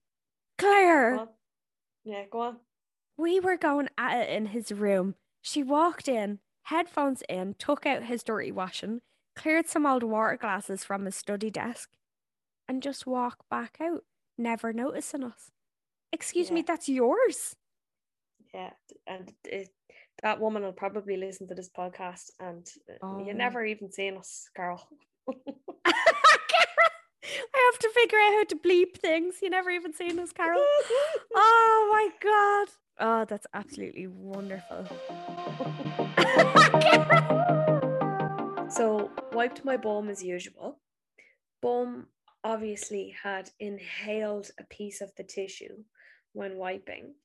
[0.58, 1.30] Claire, Go.
[2.04, 2.60] Yeah, go on.
[3.18, 5.16] we were going at it in his room.
[5.42, 9.02] She walked in, headphones in, took out his dirty washing,
[9.36, 11.92] cleared some old water glasses from his study desk,
[12.68, 14.04] and just walked back out,
[14.38, 15.52] never noticing us.
[16.12, 17.56] Excuse me, that's yours.
[18.54, 18.69] Yeah,
[19.08, 19.69] and it,
[20.24, 23.26] that woman will probably listen to this podcast, and uh, Oh.
[23.26, 24.82] you never even seen us, Carol.
[25.88, 25.93] I
[27.71, 29.36] have to figure out how to bleep things.
[29.41, 30.63] You never even seen us, Carol.
[31.38, 32.67] Oh my god.
[32.98, 34.88] Oh, that's absolutely wonderful.
[38.69, 40.80] so wiped my bum as usual.
[41.62, 42.08] Bum
[42.45, 45.84] obviously had inhaled a piece of the tissue
[46.34, 47.15] when wiping.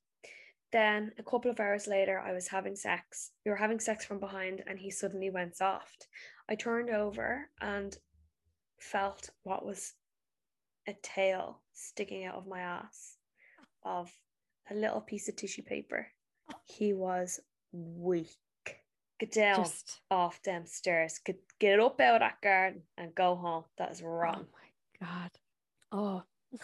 [0.71, 3.31] Then a couple of hours later, I was having sex.
[3.45, 6.07] We were having sex from behind, and he suddenly went soft.
[6.49, 7.95] I turned over and
[8.79, 9.93] felt what was
[10.87, 13.17] a tail sticking out of my ass
[13.83, 14.11] of
[14.71, 16.07] a little piece of tissue paper.
[16.65, 17.39] He was
[17.71, 18.29] weak.
[19.19, 21.19] Get down Just off them stairs.
[21.23, 23.65] Get, get up out of that garden and go home.
[23.77, 24.47] That is oh wrong.
[24.51, 24.70] my
[25.01, 25.31] god.
[25.91, 26.23] Oh.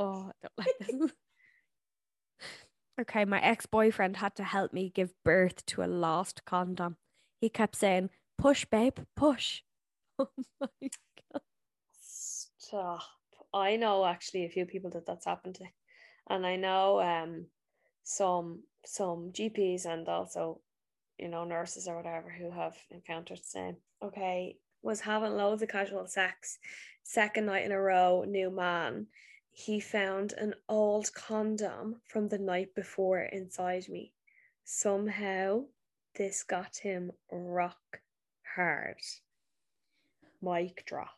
[0.00, 1.12] Oh, I don't like this.
[3.00, 6.96] okay, my ex-boyfriend had to help me give birth to a lost condom.
[7.40, 9.62] He kept saying, "Push, babe, push."
[10.20, 10.68] Oh my
[11.32, 11.42] god.
[11.92, 13.02] Stop.
[13.54, 15.66] I know actually a few people that that's happened to,
[16.28, 17.46] and I know um
[18.04, 20.60] some some GPs and also
[21.18, 23.76] you know nurses or whatever who have encountered the same.
[24.02, 26.58] Okay, was having loads of casual sex.
[27.02, 29.06] Second night in a row, new man.
[29.50, 34.12] He found an old condom from the night before inside me.
[34.64, 35.64] Somehow,
[36.14, 38.00] this got him rock
[38.54, 39.00] hard.
[40.42, 41.10] Mic drop.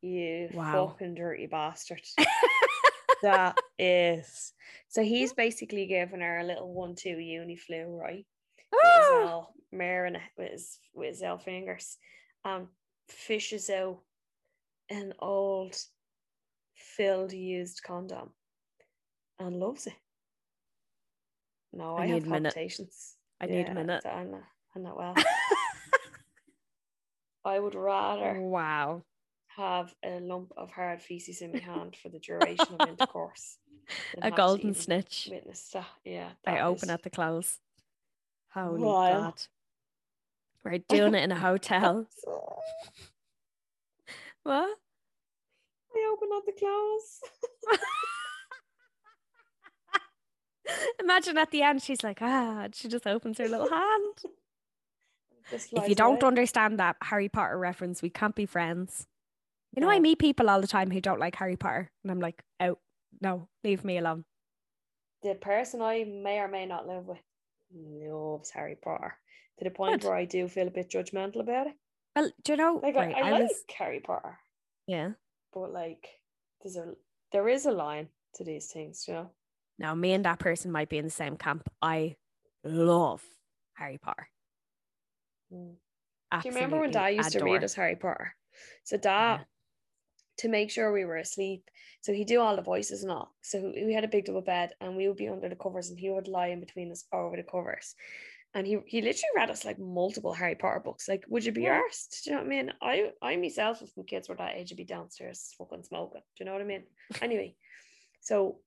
[0.00, 0.88] You Wow.
[0.88, 2.02] fucking dirty bastard.
[3.22, 4.52] that is.
[4.88, 8.26] So he's basically giving her a little one-two uni flu, right?
[8.72, 11.98] With his all it with his with his L fingers.
[12.44, 12.68] Um
[13.08, 14.00] fishes out
[14.90, 15.76] an old
[16.74, 18.30] filled used condom
[19.38, 19.94] and loves it.
[21.72, 22.54] No, I I, need have a minute.
[22.54, 23.16] palpitations.
[23.40, 24.06] I need a Yeah, minute.
[24.06, 24.42] I'm not,
[24.76, 25.14] I'm not well.
[27.44, 29.02] I would rather wow.
[29.56, 33.58] have a lump of hard feces in my hand for the duration of intercourse.
[34.22, 35.28] A golden snitch.
[35.30, 35.86] Witness that.
[36.04, 36.30] Yeah.
[36.46, 37.58] I open at the close.
[38.54, 39.22] Holy Vile.
[39.22, 39.42] God.
[40.64, 42.06] We're doing it in a hotel.
[44.44, 44.78] what?
[45.94, 47.20] I open at the close.
[51.00, 54.22] Imagine at the end, she's like, ah, she just opens her little hand.
[55.52, 56.28] If you don't away.
[56.28, 59.06] understand that Harry Potter reference, we can't be friends.
[59.74, 62.20] You know, I meet people all the time who don't like Harry Potter, and I'm
[62.20, 62.78] like, oh,
[63.20, 64.24] no, leave me alone.
[65.22, 67.18] the person I may or may not live with
[67.74, 69.16] loves Harry Potter
[69.62, 70.08] to the point Good.
[70.08, 71.74] where I do feel a bit judgmental about it.
[72.16, 72.80] Well, do you know?
[72.82, 74.38] Like right, I, I, I like was, Harry Potter,
[74.86, 75.10] yeah.
[75.54, 76.06] but like
[76.62, 76.94] there's a
[77.32, 79.30] there is a line to these things, you know.
[79.78, 81.68] Now, me and that person might be in the same camp.
[81.80, 82.16] I
[82.64, 83.22] love
[83.74, 84.28] Harry Potter.
[85.52, 85.74] Mm.
[86.42, 88.34] Do you remember when Dad used to read us Harry Potter?
[88.84, 89.44] So Dad, Yeah.
[90.38, 91.70] to make sure we were asleep,
[92.00, 93.34] so he'd do all the voices and all.
[93.42, 95.98] So we had a big double bed, and we would be under the covers, and
[95.98, 97.94] he would lie in between us over the covers.
[98.54, 101.08] And he he literally read us like multiple Harry Potter books.
[101.08, 101.80] Like, would you be Yeah.
[101.80, 102.22] arsed?
[102.22, 102.72] Do you know what I mean?
[102.82, 106.20] I I myself, if my kids were that age, would be downstairs fucking smoking.
[106.20, 106.84] Do you know what I mean?
[107.22, 107.56] Anyway,
[108.20, 108.60] so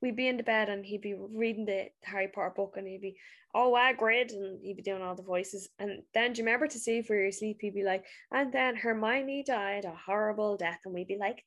[0.00, 3.02] we'd be in the bed and he'd be reading the Harry Potter book and he'd
[3.02, 3.16] be,
[3.54, 5.68] oh, I Hagrid, and he'd be doing all the voices.
[5.78, 8.50] And then do you remember to see if we were asleep, he'd be like, and
[8.50, 10.80] then Hermione died a horrible death.
[10.86, 11.44] And we'd be like,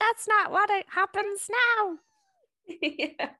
[0.00, 1.98] That's not what it happens now.
[2.80, 3.30] yeah.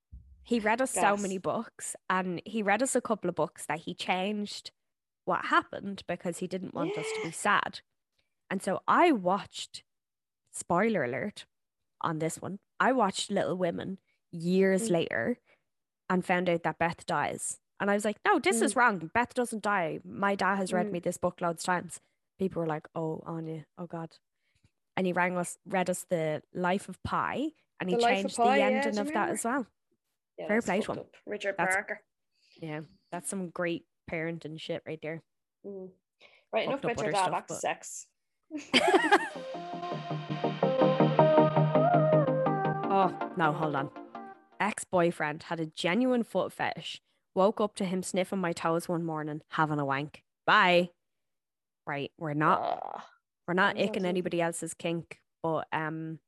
[0.44, 3.80] He read us so many books, and he read us a couple of books that
[3.80, 4.70] he changed
[5.24, 7.80] what happened because he didn't want us to be sad.
[8.50, 9.84] And so I watched,
[10.52, 11.46] spoiler alert
[12.02, 13.98] on this one, I watched Little Women
[14.30, 14.90] years Mm.
[14.90, 15.38] later
[16.10, 17.58] and found out that Beth dies.
[17.80, 19.10] And I was like, no, this is wrong.
[19.14, 20.00] Beth doesn't die.
[20.04, 20.92] My dad has read Mm.
[20.92, 22.00] me this book loads of times.
[22.38, 24.18] People were like, oh, Anya, oh God.
[24.96, 28.58] And he rang us, read us The Life of Pi, and he The changed Pi,
[28.58, 29.66] the ending you of that as well.
[30.38, 30.98] Yeah Fair play to him.
[31.00, 31.08] up.
[31.26, 32.00] Richard That's- Parker.
[32.60, 35.22] Yeah, that's some great parenting shit right there.
[35.66, 35.88] Mm.
[36.52, 38.06] Right, enough Fucked up about your dad, stuff, back to sex.
[42.96, 43.90] Oh, no, hold on.
[44.60, 47.00] Ex boyfriend had a genuine foot fetish.
[47.34, 50.22] Woke up to him sniffing my toes one morning, having a wank.
[50.46, 50.90] Bye.
[51.86, 53.02] Right, we're not Ugh.
[53.48, 56.20] we're not icking anybody else's kink, but um,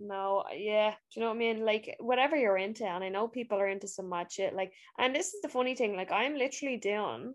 [0.00, 0.90] No, uh, yeah.
[0.90, 1.64] Do you know what I mean?
[1.64, 4.54] Like whatever you're into, and I know people are into some mad shit.
[4.54, 5.96] Like, and this is the funny thing.
[5.96, 7.34] Like, I'm literally doing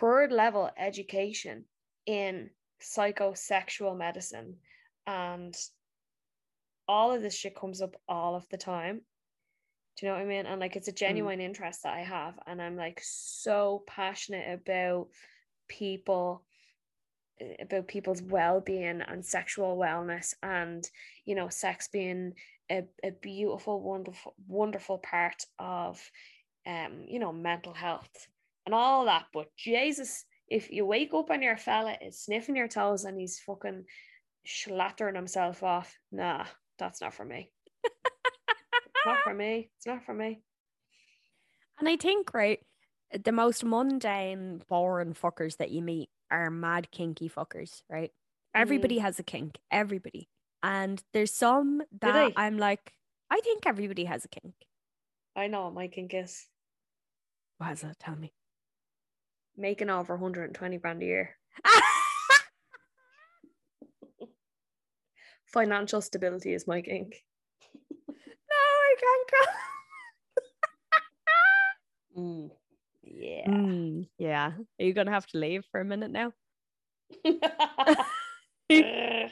[0.00, 1.64] third level education
[2.06, 4.56] in psychosexual medicine,
[5.06, 5.54] and
[6.86, 9.00] all of this shit comes up all of the time.
[9.98, 10.46] Do you know what I mean?
[10.46, 10.96] And like, it's a mm.
[10.96, 15.08] genuine interest that I have, and I'm like so passionate about
[15.68, 16.44] people
[17.60, 20.88] about people's well-being and sexual wellness and
[21.24, 22.32] you know sex being
[22.70, 26.00] a, a beautiful wonderful wonderful part of
[26.66, 28.28] um you know mental health
[28.66, 29.26] and all that.
[29.32, 33.40] But jesus if you wake up and your fella is sniffing your toes and he's
[33.40, 33.84] fucking
[34.46, 35.96] slattering himself off.
[36.10, 36.44] Nah
[36.78, 37.50] that's not for me.
[39.04, 39.70] Not for me.
[39.76, 40.40] It's not for me.
[41.78, 42.60] And I think right,
[43.24, 48.10] the most mundane, boring fuckers that you meet are mad kinky fuckers, right?
[48.54, 50.28] Everybody has a kink, everybody,
[50.62, 52.32] and there's some that?
[52.36, 52.92] I'm like,
[53.30, 54.54] I think everybody has a kink.
[55.36, 56.46] i know what my kink is
[57.58, 57.96] What is it?
[58.00, 58.32] Tell me.
[59.56, 61.36] making over 120 grand a year
[65.46, 67.24] financial stability is my kink
[68.08, 69.38] No, I can't go.
[72.20, 72.50] Mm,
[73.14, 74.52] yeah Mm, yeah.
[74.80, 76.32] Are you gonna have to leave for a minute now?
[77.24, 78.04] Oh,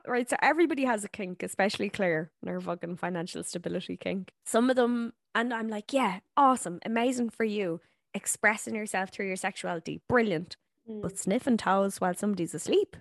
[0.06, 0.28] right.
[0.28, 4.32] So everybody has a kink, especially Claire and her fucking financial stability kink.
[4.44, 7.80] Some of them, and I'm like, yeah, awesome, amazing for you.
[8.14, 10.56] Expressing yourself through your sexuality, brilliant.
[10.88, 12.96] Mm, But sniffing towels while somebody's asleep,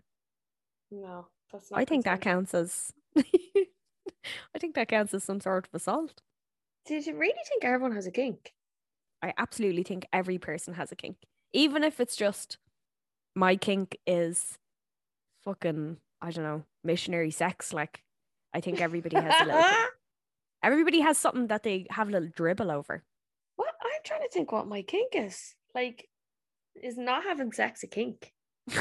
[0.91, 1.79] no, that's not.
[1.79, 2.93] I think that counts as.
[3.17, 6.21] I think that counts as some sort of assault.
[6.85, 8.53] Did you really think everyone has a kink?
[9.23, 11.17] I absolutely think every person has a kink,
[11.53, 12.57] even if it's just
[13.35, 14.57] my kink is
[15.43, 17.73] fucking I don't know missionary sex.
[17.73, 18.03] Like
[18.53, 19.61] I think everybody has a little.
[19.61, 19.75] kink.
[20.63, 23.03] Everybody has something that they have a little dribble over.
[23.55, 23.73] what?
[23.83, 25.55] I'm trying to think what my kink is.
[25.73, 26.07] Like,
[26.75, 28.31] is not having sex a kink?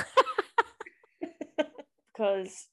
[2.13, 2.67] Because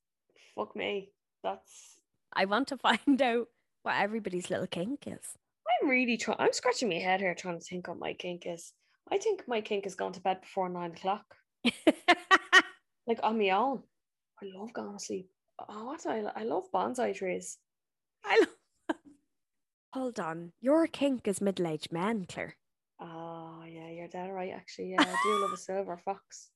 [0.56, 1.12] fuck me,
[1.42, 2.02] that's.
[2.34, 3.48] I want to find out
[3.84, 5.38] what everybody's little kink is.
[5.82, 6.38] I'm really trying.
[6.40, 8.74] I'm scratching my head here trying to think what my kink is.
[9.12, 11.26] I think my kink is going to bed before nine o'clock,
[13.08, 13.84] like on my own.
[14.42, 15.30] I love going to sleep.
[15.70, 16.24] Oh, what I?
[16.36, 17.58] I love bonsai trees.
[18.26, 18.50] I love.
[19.94, 22.56] Hold on, your kink is middle-aged men, Claire.
[23.00, 24.52] Oh yeah, you're dead right.
[24.56, 26.50] Actually, yeah, I do love a silver fox.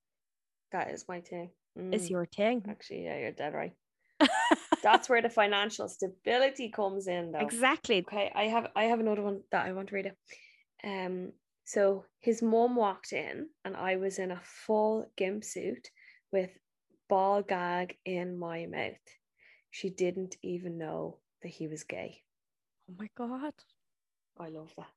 [0.72, 1.52] That is my thing.
[1.92, 3.74] Is Mm, your thing actually yeah, you're dead right.
[4.84, 7.40] That's where the financial stability comes in, though.
[7.40, 8.00] exactly?
[8.00, 10.18] Okay, I have I have another one that I want to read it.
[10.84, 11.34] Um,
[11.66, 15.90] so his mom walked in, and I was in a full gimp suit
[16.32, 16.50] with
[17.08, 19.08] ball gag in my mouth.
[19.70, 22.24] She didn't even know that he was gay.
[22.90, 23.54] Oh my god!
[24.40, 24.88] I love that.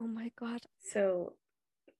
[0.00, 0.60] Oh my god!
[0.80, 1.34] So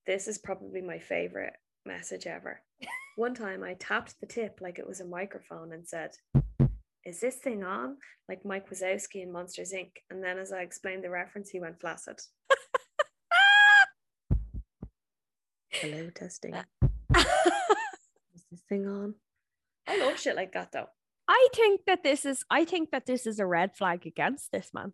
[0.07, 1.55] this is probably my favorite
[1.85, 2.61] message ever.
[3.17, 6.11] One time I tapped the tip like it was a microphone and said,
[7.07, 7.97] Is this thing on?
[8.29, 9.91] Like Mike Wazowski in Monsters Inc.
[10.11, 12.19] And then as I explained the reference, he went flaccid.
[15.71, 16.55] Hello, testing.
[17.17, 19.15] Is this thing on?
[19.87, 20.87] I love shit like that though.
[21.29, 22.45] I think that this is.
[22.51, 24.93] I think that this is a red flag against this man.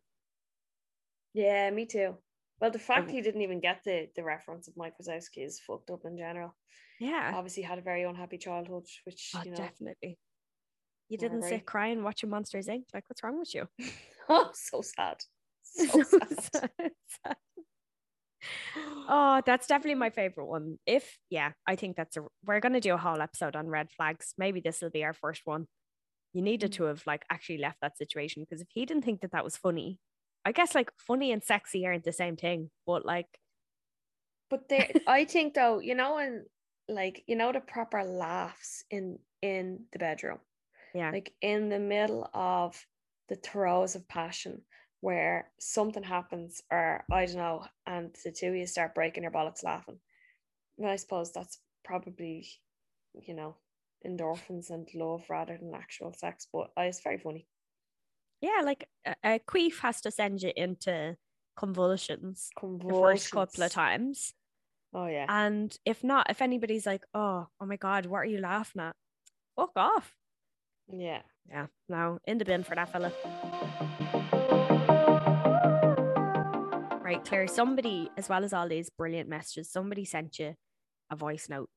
[1.35, 2.17] Yeah, me too.
[2.61, 3.13] Well, the fact Oh.
[3.13, 6.55] he didn't even get the, the reference of Mike Wazowski is fucked up in general.
[6.99, 7.33] Yeah.
[7.35, 10.19] Obviously had a very unhappy childhood, which Oh, you know definitely.
[11.11, 11.51] You didn't right.
[11.51, 12.85] sit crying watching Monsters Inc.
[12.95, 13.69] Like, what's wrong with you?
[14.33, 15.17] Oh, so sad.
[15.65, 16.31] So sad.
[17.25, 17.37] sad.
[19.09, 20.79] Oh, that's definitely my favorite one.
[20.87, 24.35] If yeah, I think that's a we're gonna do a whole episode on red flags.
[24.39, 25.67] Maybe this will be our first one.
[26.33, 26.75] You needed Mm.
[26.77, 29.57] to have like actually left that situation because if he didn't think that that was
[29.57, 29.99] funny,
[30.45, 32.71] I guess like funny and sexy aren't the same thing.
[32.87, 33.27] But like,
[34.49, 36.47] But there, I think though, you know, and
[36.89, 40.39] like you know the proper laughs in in the bedroom,
[40.95, 42.87] yeah, like in the middle of
[43.29, 44.63] the throes of passion,
[45.01, 49.33] where something happens, or I don't know, and the two of you start breaking your
[49.33, 49.99] bollocks laughing.
[50.77, 52.49] Well, I suppose that's probably,
[53.15, 53.57] you know,
[54.07, 56.47] endorphins and love rather than actual sex.
[56.53, 57.47] But uh, it's very funny.
[58.41, 61.17] yeah, like a, a queef has to send you into
[61.57, 64.33] convulsions the first couple of times.
[64.95, 65.27] Oh yeah.
[65.29, 68.97] And if not, if anybody's like, oh, oh my God, what are you laughing at?
[69.57, 70.15] Fuck off.
[70.93, 71.23] Yeah.
[71.51, 73.13] Yeah, no, in the bin for that fella.
[77.03, 80.55] Right, Claire, somebody, as well as all these brilliant messages, somebody sent you
[81.11, 81.69] a voice note.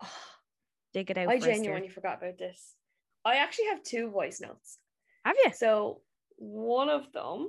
[0.94, 1.28] Dig it out.
[1.28, 1.54] I for us, dear.
[1.54, 2.74] genuinely forgot about this.
[3.24, 4.78] I actually have two voice notes.
[5.24, 5.52] Have you?
[5.52, 6.02] So
[6.36, 7.48] one of them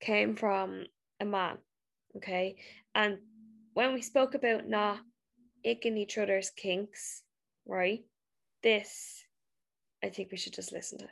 [0.00, 0.84] came from
[1.20, 1.58] a man,
[2.16, 2.56] okay?
[2.94, 3.18] And
[3.74, 4.98] when we spoke about not
[5.64, 7.22] icking each other's kinks,
[7.66, 8.04] right?
[8.62, 9.25] This,
[10.04, 11.08] I think we should just listen to.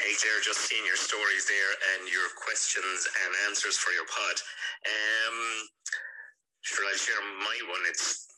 [0.00, 4.36] Hey Claire, just seeing your stories there and your questions and answers for your pod.
[4.88, 5.38] Um,
[6.64, 7.84] sure, I'll share my one.
[7.84, 8.30] It's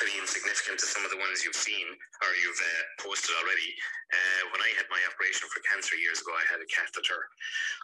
[0.00, 1.84] pretty insignificant to some of the ones you've seen
[2.24, 3.68] or you've uh, posted already.
[4.16, 7.20] Uh, when I had my operation for cancer years ago, I had a catheter,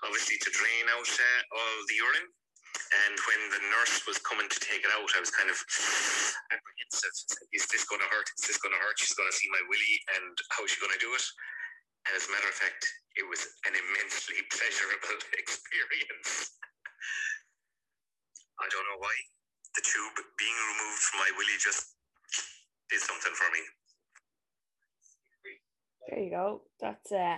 [0.01, 2.29] obviously to drain out uh, all the urine.
[2.77, 5.59] And when the nurse was coming to take it out, I was kind of
[6.53, 7.15] apprehensive.
[7.53, 8.29] Is this going to hurt?
[8.39, 8.99] Is this going to hurt?
[8.99, 11.27] She's going to see my willy, and how's she going to do it?
[12.07, 12.87] And as a matter of fact,
[13.19, 16.55] it was an immensely pleasurable experience.
[18.61, 19.17] I don't know why.
[19.75, 21.97] The tube being removed from my willy just
[22.89, 23.63] did something for me.
[26.09, 26.63] There you go.
[26.81, 27.37] That's uh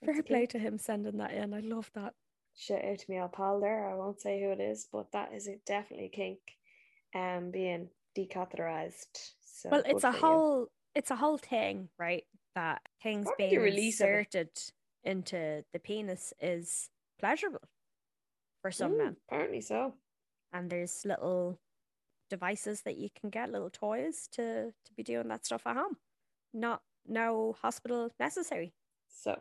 [0.00, 1.52] that's Fair play to him sending that in.
[1.52, 2.14] I love that.
[2.56, 3.88] Shout out to me old pal there.
[3.90, 6.38] I won't say who it is, but that is a, definitely a kink.
[7.14, 9.32] Um being decatheterized.
[9.40, 10.20] So well, it's a for you.
[10.26, 12.24] whole it's a whole thing, right?
[12.54, 14.12] That things Probably being release of it.
[14.12, 14.50] inserted
[15.04, 16.88] into the penis is
[17.18, 17.60] pleasurable
[18.62, 19.16] for some Mm, men.
[19.28, 19.94] Apparently so.
[20.52, 21.58] And there's little
[22.30, 25.96] devices that you can get, little toys to to be doing that stuff at home.
[26.52, 28.72] Not no hospital necessary.
[29.08, 29.40] So,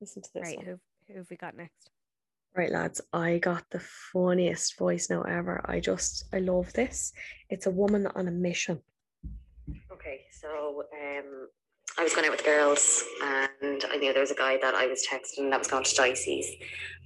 [0.00, 0.42] listen to this.
[0.42, 0.66] right, one.
[0.66, 1.90] who who have we got next?
[2.56, 5.60] Right, lads, I got the funniest voice note ever.
[5.66, 7.12] I just, I love this.
[7.50, 8.80] It's a woman on a mission.
[9.92, 11.48] Okay, so um,
[11.98, 14.86] I was going out with girls, and I knew there was a guy that I
[14.86, 16.48] was texting that was going to Dicey's,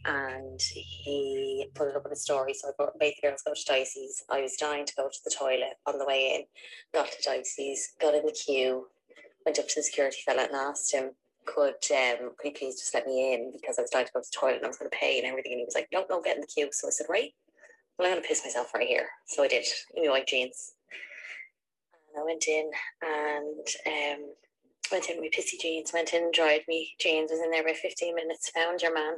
[0.06, 2.54] and he put it up in a story.
[2.54, 4.24] So I brought, made the girls go to Dicey's.
[4.30, 6.44] I was dying to go to the toilet on the way in.
[6.98, 8.86] Got to Dicey's, got in the queue,
[9.44, 11.10] went up to the security fella and asked him,
[11.46, 14.20] "Could um, could you please just let me in because I was dying to go
[14.20, 15.88] to the toilet and I was going to pay and everything." And he was like,
[15.92, 17.32] "No, no, get in the queue." So I said, "Right."
[17.98, 19.08] Well, I'm going to piss myself right here.
[19.26, 20.72] So I did in my white jeans.
[21.92, 22.70] And I went in
[23.02, 24.34] and um,
[24.90, 28.14] went in with pissy jeans, went in, dried me jeans, was in there about 15
[28.14, 29.14] minutes, found your man,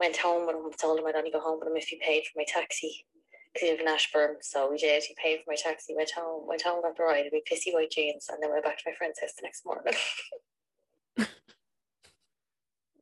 [0.00, 2.38] went home with told him I'd only go home with him if he paid for
[2.38, 3.06] my taxi.
[3.52, 5.04] Because he lived in Ashbourne, so we did.
[5.04, 7.92] He paid for my taxi, went home, went home, got the ride with pissy white
[7.92, 9.94] jeans, and then went back to my friend's house the next morning.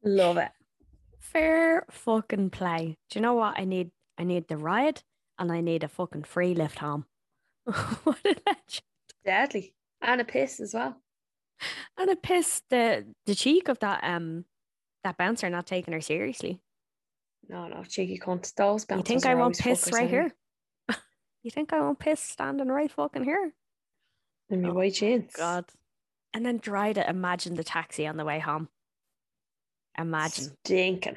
[0.05, 0.50] Love it.
[1.18, 2.98] Fair fucking play.
[3.11, 3.90] Do you know what I need?
[4.18, 5.03] I need the ride
[5.38, 7.07] and I need a fucking free lift home.
[7.64, 8.82] what a legend.
[9.24, 9.74] Deadly.
[10.00, 10.96] And a piss as well.
[11.96, 14.44] And a piss the the cheek of that um
[15.05, 16.61] that bouncer not taking her seriously.
[17.48, 18.53] No, no, cheeky cunt.
[18.55, 20.32] Those You think I won't piss right here?
[21.42, 23.53] you think I won't piss standing right fucking here?
[24.50, 25.32] In my Oh, white jeans.
[25.34, 25.64] God.
[26.34, 28.68] And then try to imagine the taxi on the way home.
[29.99, 30.57] Imagine.
[30.64, 31.16] Stinking.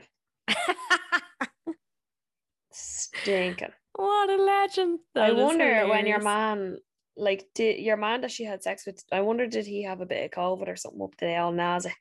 [2.71, 3.71] Stinking.
[3.93, 4.99] what a legend.
[5.15, 6.23] I That is wonder when your hilarious.
[6.23, 6.77] man,
[7.15, 10.05] like, did your man that she had sex with, I wonder did he have a
[10.05, 11.93] bit of COVID or something up the old nazi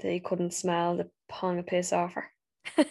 [0.00, 2.30] that he couldn't smell the pong of piss off her?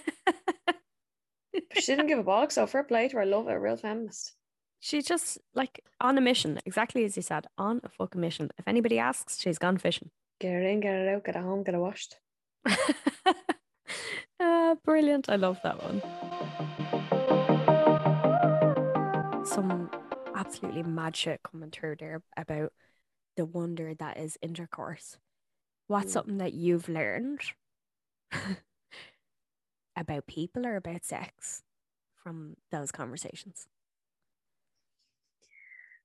[1.73, 3.21] She didn't give a bollocks, so fair play to her.
[3.21, 3.53] I love it.
[3.53, 4.33] A real feminist.
[4.79, 8.49] She's just like on a mission, exactly as you said, on a fucking mission.
[8.59, 10.09] If anybody asks, she's gone fishing.
[10.39, 12.15] Get her in, get her out, get her home, get her washed.
[14.39, 15.29] Uh, brilliant.
[15.29, 16.01] I love that one.
[19.45, 19.89] Some
[20.35, 22.73] absolutely mad shit coming through there about
[23.35, 25.17] the wonder that is intercourse.
[25.87, 26.13] What's Mm.
[26.13, 27.41] something that you've learned
[29.95, 31.63] about people or about sex
[32.15, 33.67] from those conversations?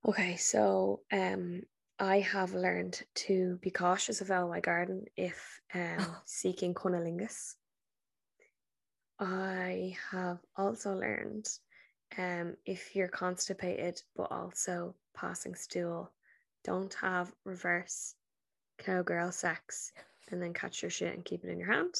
[0.05, 1.63] Okay, so um,
[1.99, 7.55] I have learned to be cautious of out my garden if um, seeking cunnilingus.
[9.19, 11.47] I have also learned
[12.17, 16.11] um, if you're constipated but also passing stool,
[16.63, 18.15] don't have reverse
[18.79, 19.91] cowgirl sex
[20.31, 21.95] and then catch your shit and keep it in your hand.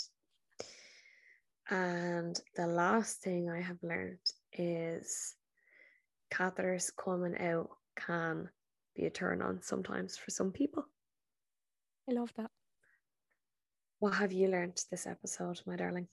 [1.69, 4.19] And the last thing I have learned
[4.51, 5.35] is
[6.31, 8.49] catheters coming out can
[8.95, 10.85] be a turn on sometimes for some people.
[12.09, 12.51] I love that.
[13.99, 16.07] What have you learned this episode, my darling?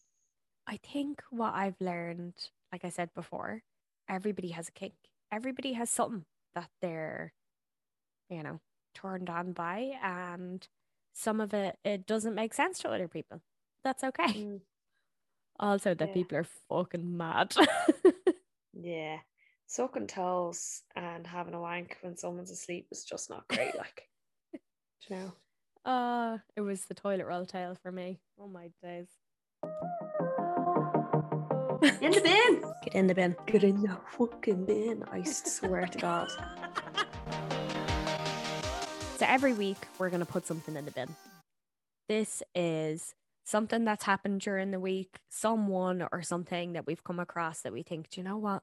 [0.67, 2.35] I think what I've learned,
[2.73, 3.63] like I said before,
[4.09, 4.95] everybody has a kink.
[5.33, 6.25] Everybody has something
[6.55, 7.33] that they're,
[8.29, 8.61] you know,
[8.95, 10.67] turned on by, and
[11.13, 13.41] some of it it doesn't make sense to other people.
[13.83, 14.33] That's okay.
[14.33, 14.61] Mm.
[15.59, 16.15] Also, that Yeah.
[16.15, 17.55] people are fucking mad.
[18.73, 19.19] Yeah.
[19.71, 23.71] Sucking toes and having a wank when someone's asleep is just not great.
[23.79, 24.09] Like,
[24.53, 24.59] do
[25.15, 25.33] you know?
[25.89, 28.19] uh, it was the toilet roll tale for me.
[28.37, 29.07] Oh my days.
[32.03, 32.65] In the bin.
[32.83, 33.37] Get in the bin.
[33.47, 35.05] Get in the fucking bin.
[35.13, 36.29] I swear to God.
[39.19, 41.15] So every week we're going to put something in the bin.
[42.09, 43.15] This is
[43.45, 47.83] something that's happened during the week, someone or something that we've come across that we
[47.83, 48.63] think, do you know what?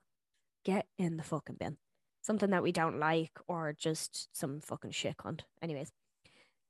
[0.68, 1.78] Get in the fucking bin.
[2.22, 5.44] Something that we don't like or just some fucking shit cunt.
[5.62, 5.94] Anyways.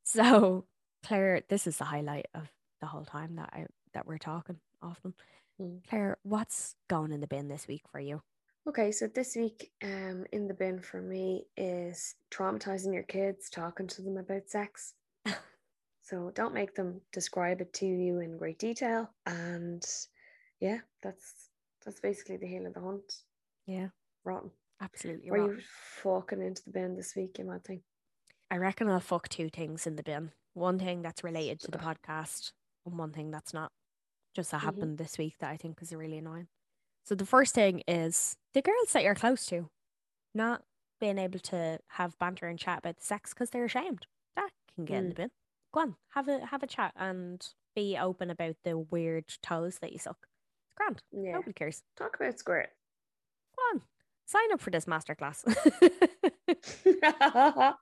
[0.04, 0.66] So
[1.04, 2.48] Claire, this is the highlight of
[2.80, 5.16] the whole time that I that we're talking often.
[5.60, 5.80] Mm.
[5.90, 8.22] Claire, what's going in the bin this week for you?
[8.68, 13.88] Okay, so this week um in the bin for me is traumatizing your kids, talking
[13.88, 14.94] to them about sex.
[16.04, 19.10] so don't make them describe it to you in great detail.
[19.26, 19.84] And
[20.60, 21.50] yeah, that's
[21.84, 23.24] that's basically the heel of the hunt.
[23.68, 23.90] Yeah,
[24.24, 24.52] Rotten.
[24.82, 25.30] absolutely.
[25.30, 25.58] Were right.
[25.58, 25.62] you
[26.02, 27.82] fucking into the bin this week, you might think?
[28.50, 30.32] I reckon I'll fuck two things in the bin.
[30.54, 32.52] One thing that's related to the podcast,
[32.86, 33.72] and one thing that's not.
[34.34, 34.66] Just that Mhm.
[34.66, 36.48] happened this week that I think is really annoying.
[37.04, 39.70] So the first thing is the girls that you're close to,
[40.34, 40.64] not
[41.00, 44.08] being able to have banter and chat about the sex because they're ashamed.
[44.36, 45.32] That can get in the bin.
[45.74, 47.46] Go on, have a have a chat and
[47.76, 50.28] be open about the weird toes that you suck.
[50.66, 51.04] It's grand.
[51.12, 51.34] Yeah.
[51.34, 51.84] Nobody cares.
[51.96, 52.70] Talk about squirt.
[54.28, 55.46] Sign up for this masterclass.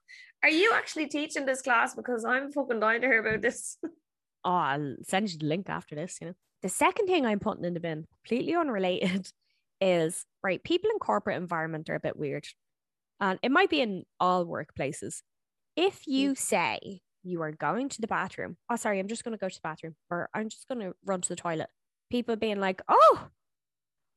[0.44, 1.96] Are you actually teaching this class?
[1.96, 3.78] Because I'm fucking dying to hear about this.
[4.46, 6.34] oh, I'll send you the link after this, you know.
[6.62, 9.28] The second thing I'm putting in the bin, completely unrelated,
[9.82, 12.46] is right, people in corporate environment are a bit weird.
[13.20, 15.24] And it might be in all workplaces.
[15.76, 16.36] If you hmm.
[16.36, 19.68] say you are going to the bathroom, oh sorry, I'm just gonna go to the
[19.68, 21.70] bathroom, or I'm just gonna run to the toilet.
[22.12, 23.30] People being like, oh,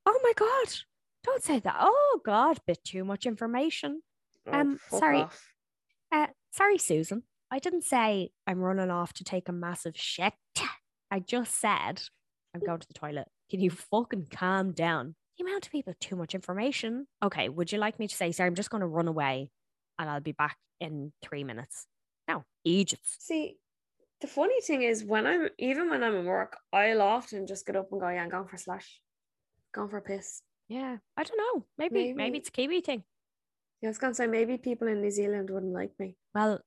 [0.05, 0.75] oh my god,
[1.29, 1.77] don't say that.
[1.79, 4.03] Oh god, bit too much information.
[4.47, 5.25] Oh, Um, sorry.
[6.13, 7.23] Uh, sorry, Susan.
[7.51, 10.33] I didn't say I'm running off to take a massive shit.
[11.11, 12.03] I just said
[12.55, 13.29] I'm going to the toilet.
[13.51, 15.15] Can you fucking calm down?
[15.39, 17.07] The amount of people too much information.
[17.23, 19.51] Okay, would you like me to say, sorry, I'm just going to run away
[19.99, 21.87] and I'll be back in three minutes?
[22.27, 23.07] No, Egypt.
[23.19, 23.57] See,
[24.21, 27.77] the funny thing is when I'm even when I'm in work, I'll often just get
[27.77, 29.01] up and go, yeah, I'm going for a slash.
[29.75, 30.43] Going for a piss.
[30.69, 31.65] Yeah, I don't know.
[31.79, 33.05] Maybe, maybe, Maybe- it's a Kiwi thing.
[33.81, 36.17] Yeah, I was gonna say maybe people in New Zealand wouldn't like me.
[36.35, 36.61] Well,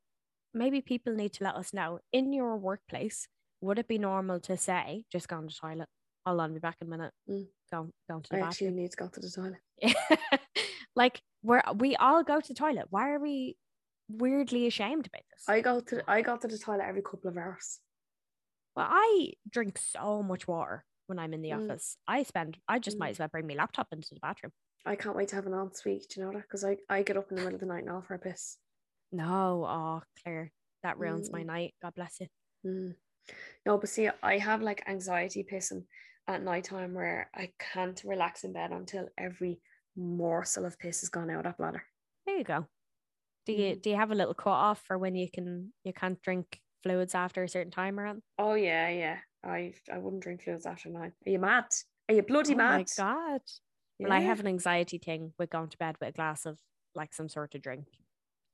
[0.54, 3.28] maybe people need to let us know in your workplace.
[3.62, 5.90] Would it be normal to say, just go on the toilet?
[6.26, 7.14] Hold on, be back in a minute.
[7.30, 7.48] Mm.
[7.72, 8.50] Go, go to the I bathroom.
[8.50, 10.40] actually need to go to the toilet.
[10.96, 12.86] like we're we all go to the toilet.
[12.90, 13.58] Why are we
[14.10, 15.44] weirdly ashamed about this?
[15.48, 17.80] I go to I go to the toilet every couple of hours.
[18.76, 21.70] well, I drink so much water when I'm in the Mm.
[21.70, 21.98] office.
[22.08, 23.12] I spend I just might Mm.
[23.12, 24.54] as well bring my laptop into the bathroom.
[24.86, 26.08] I can't wait to have an ensuite.
[26.10, 26.44] Do you know that?
[26.44, 28.58] Because I, I get up in the middle of the night now for a piss.
[29.12, 30.52] No, oh Claire,
[30.84, 31.48] that ruins my Mm.
[31.48, 31.76] night.
[31.82, 32.28] God bless you.
[32.66, 32.96] Mm.
[33.66, 35.86] No, but see, I have like anxiety pissing
[36.28, 39.62] at night time where I can't relax in bed until every
[39.98, 41.84] morsel of piss has gone out that bladder.
[42.26, 42.68] There you go.
[43.46, 43.82] Do you Mhm.
[43.82, 47.14] do you have a little cut off for when you can you can't drink fluids
[47.14, 48.24] after a certain time around?
[48.40, 49.20] Oh yeah, yeah.
[49.44, 51.14] I I wouldn't drink fluids after nine.
[51.26, 51.66] Are you mad?
[52.10, 52.74] Are you bloody oh mad?
[52.98, 53.42] Oh my god.
[54.00, 56.60] Well, I have an anxiety thing with going to bed with a glass of
[56.96, 57.86] like some sort of drink.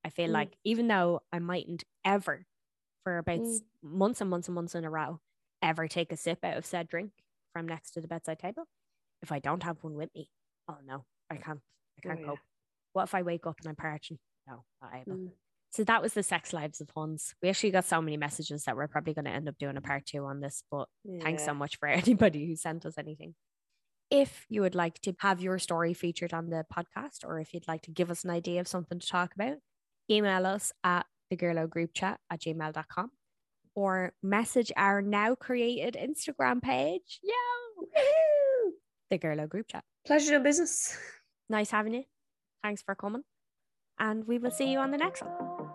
[0.03, 0.33] I feel Mm.
[0.33, 2.45] like even though I mightn't ever,
[3.03, 3.61] for about Mm.
[3.81, 5.21] months and months and months in a row,
[5.61, 7.11] ever take a sip out of said drink
[7.53, 8.67] from next to the bedside table,
[9.21, 10.29] if I don't have one with me,
[10.67, 11.61] oh no, I can't.
[11.97, 12.27] I Oh, can't yeah.
[12.27, 12.39] cope.
[12.93, 14.19] What if I wake up and I'm parching?
[14.47, 15.17] No, not able.
[15.17, 15.31] Mm.
[15.77, 17.35] So that was the sex lives of Huns.
[17.39, 19.81] We actually got so many messages that we're probably going to end up doing a
[19.81, 20.87] part two on this, but
[21.21, 23.35] Thanks so much for anybody who sent us anything.
[24.09, 27.67] If you would like to have your story featured on the podcast, or if you'd
[27.67, 29.57] like to give us an idea of something to talk about,
[30.09, 33.11] email us at the Girlo group chat at gmail.com
[33.75, 37.19] or message our now created Instagram page.
[37.21, 37.91] Yo!
[39.11, 39.83] The Girlo group chat.
[40.07, 40.97] Pleasure doing business.
[41.49, 42.03] Nice having you.
[42.63, 43.21] Thanks for coming.
[43.99, 45.31] And we will see you on the next one.
[45.37, 45.47] Bye.
[45.47, 45.66] Happy day.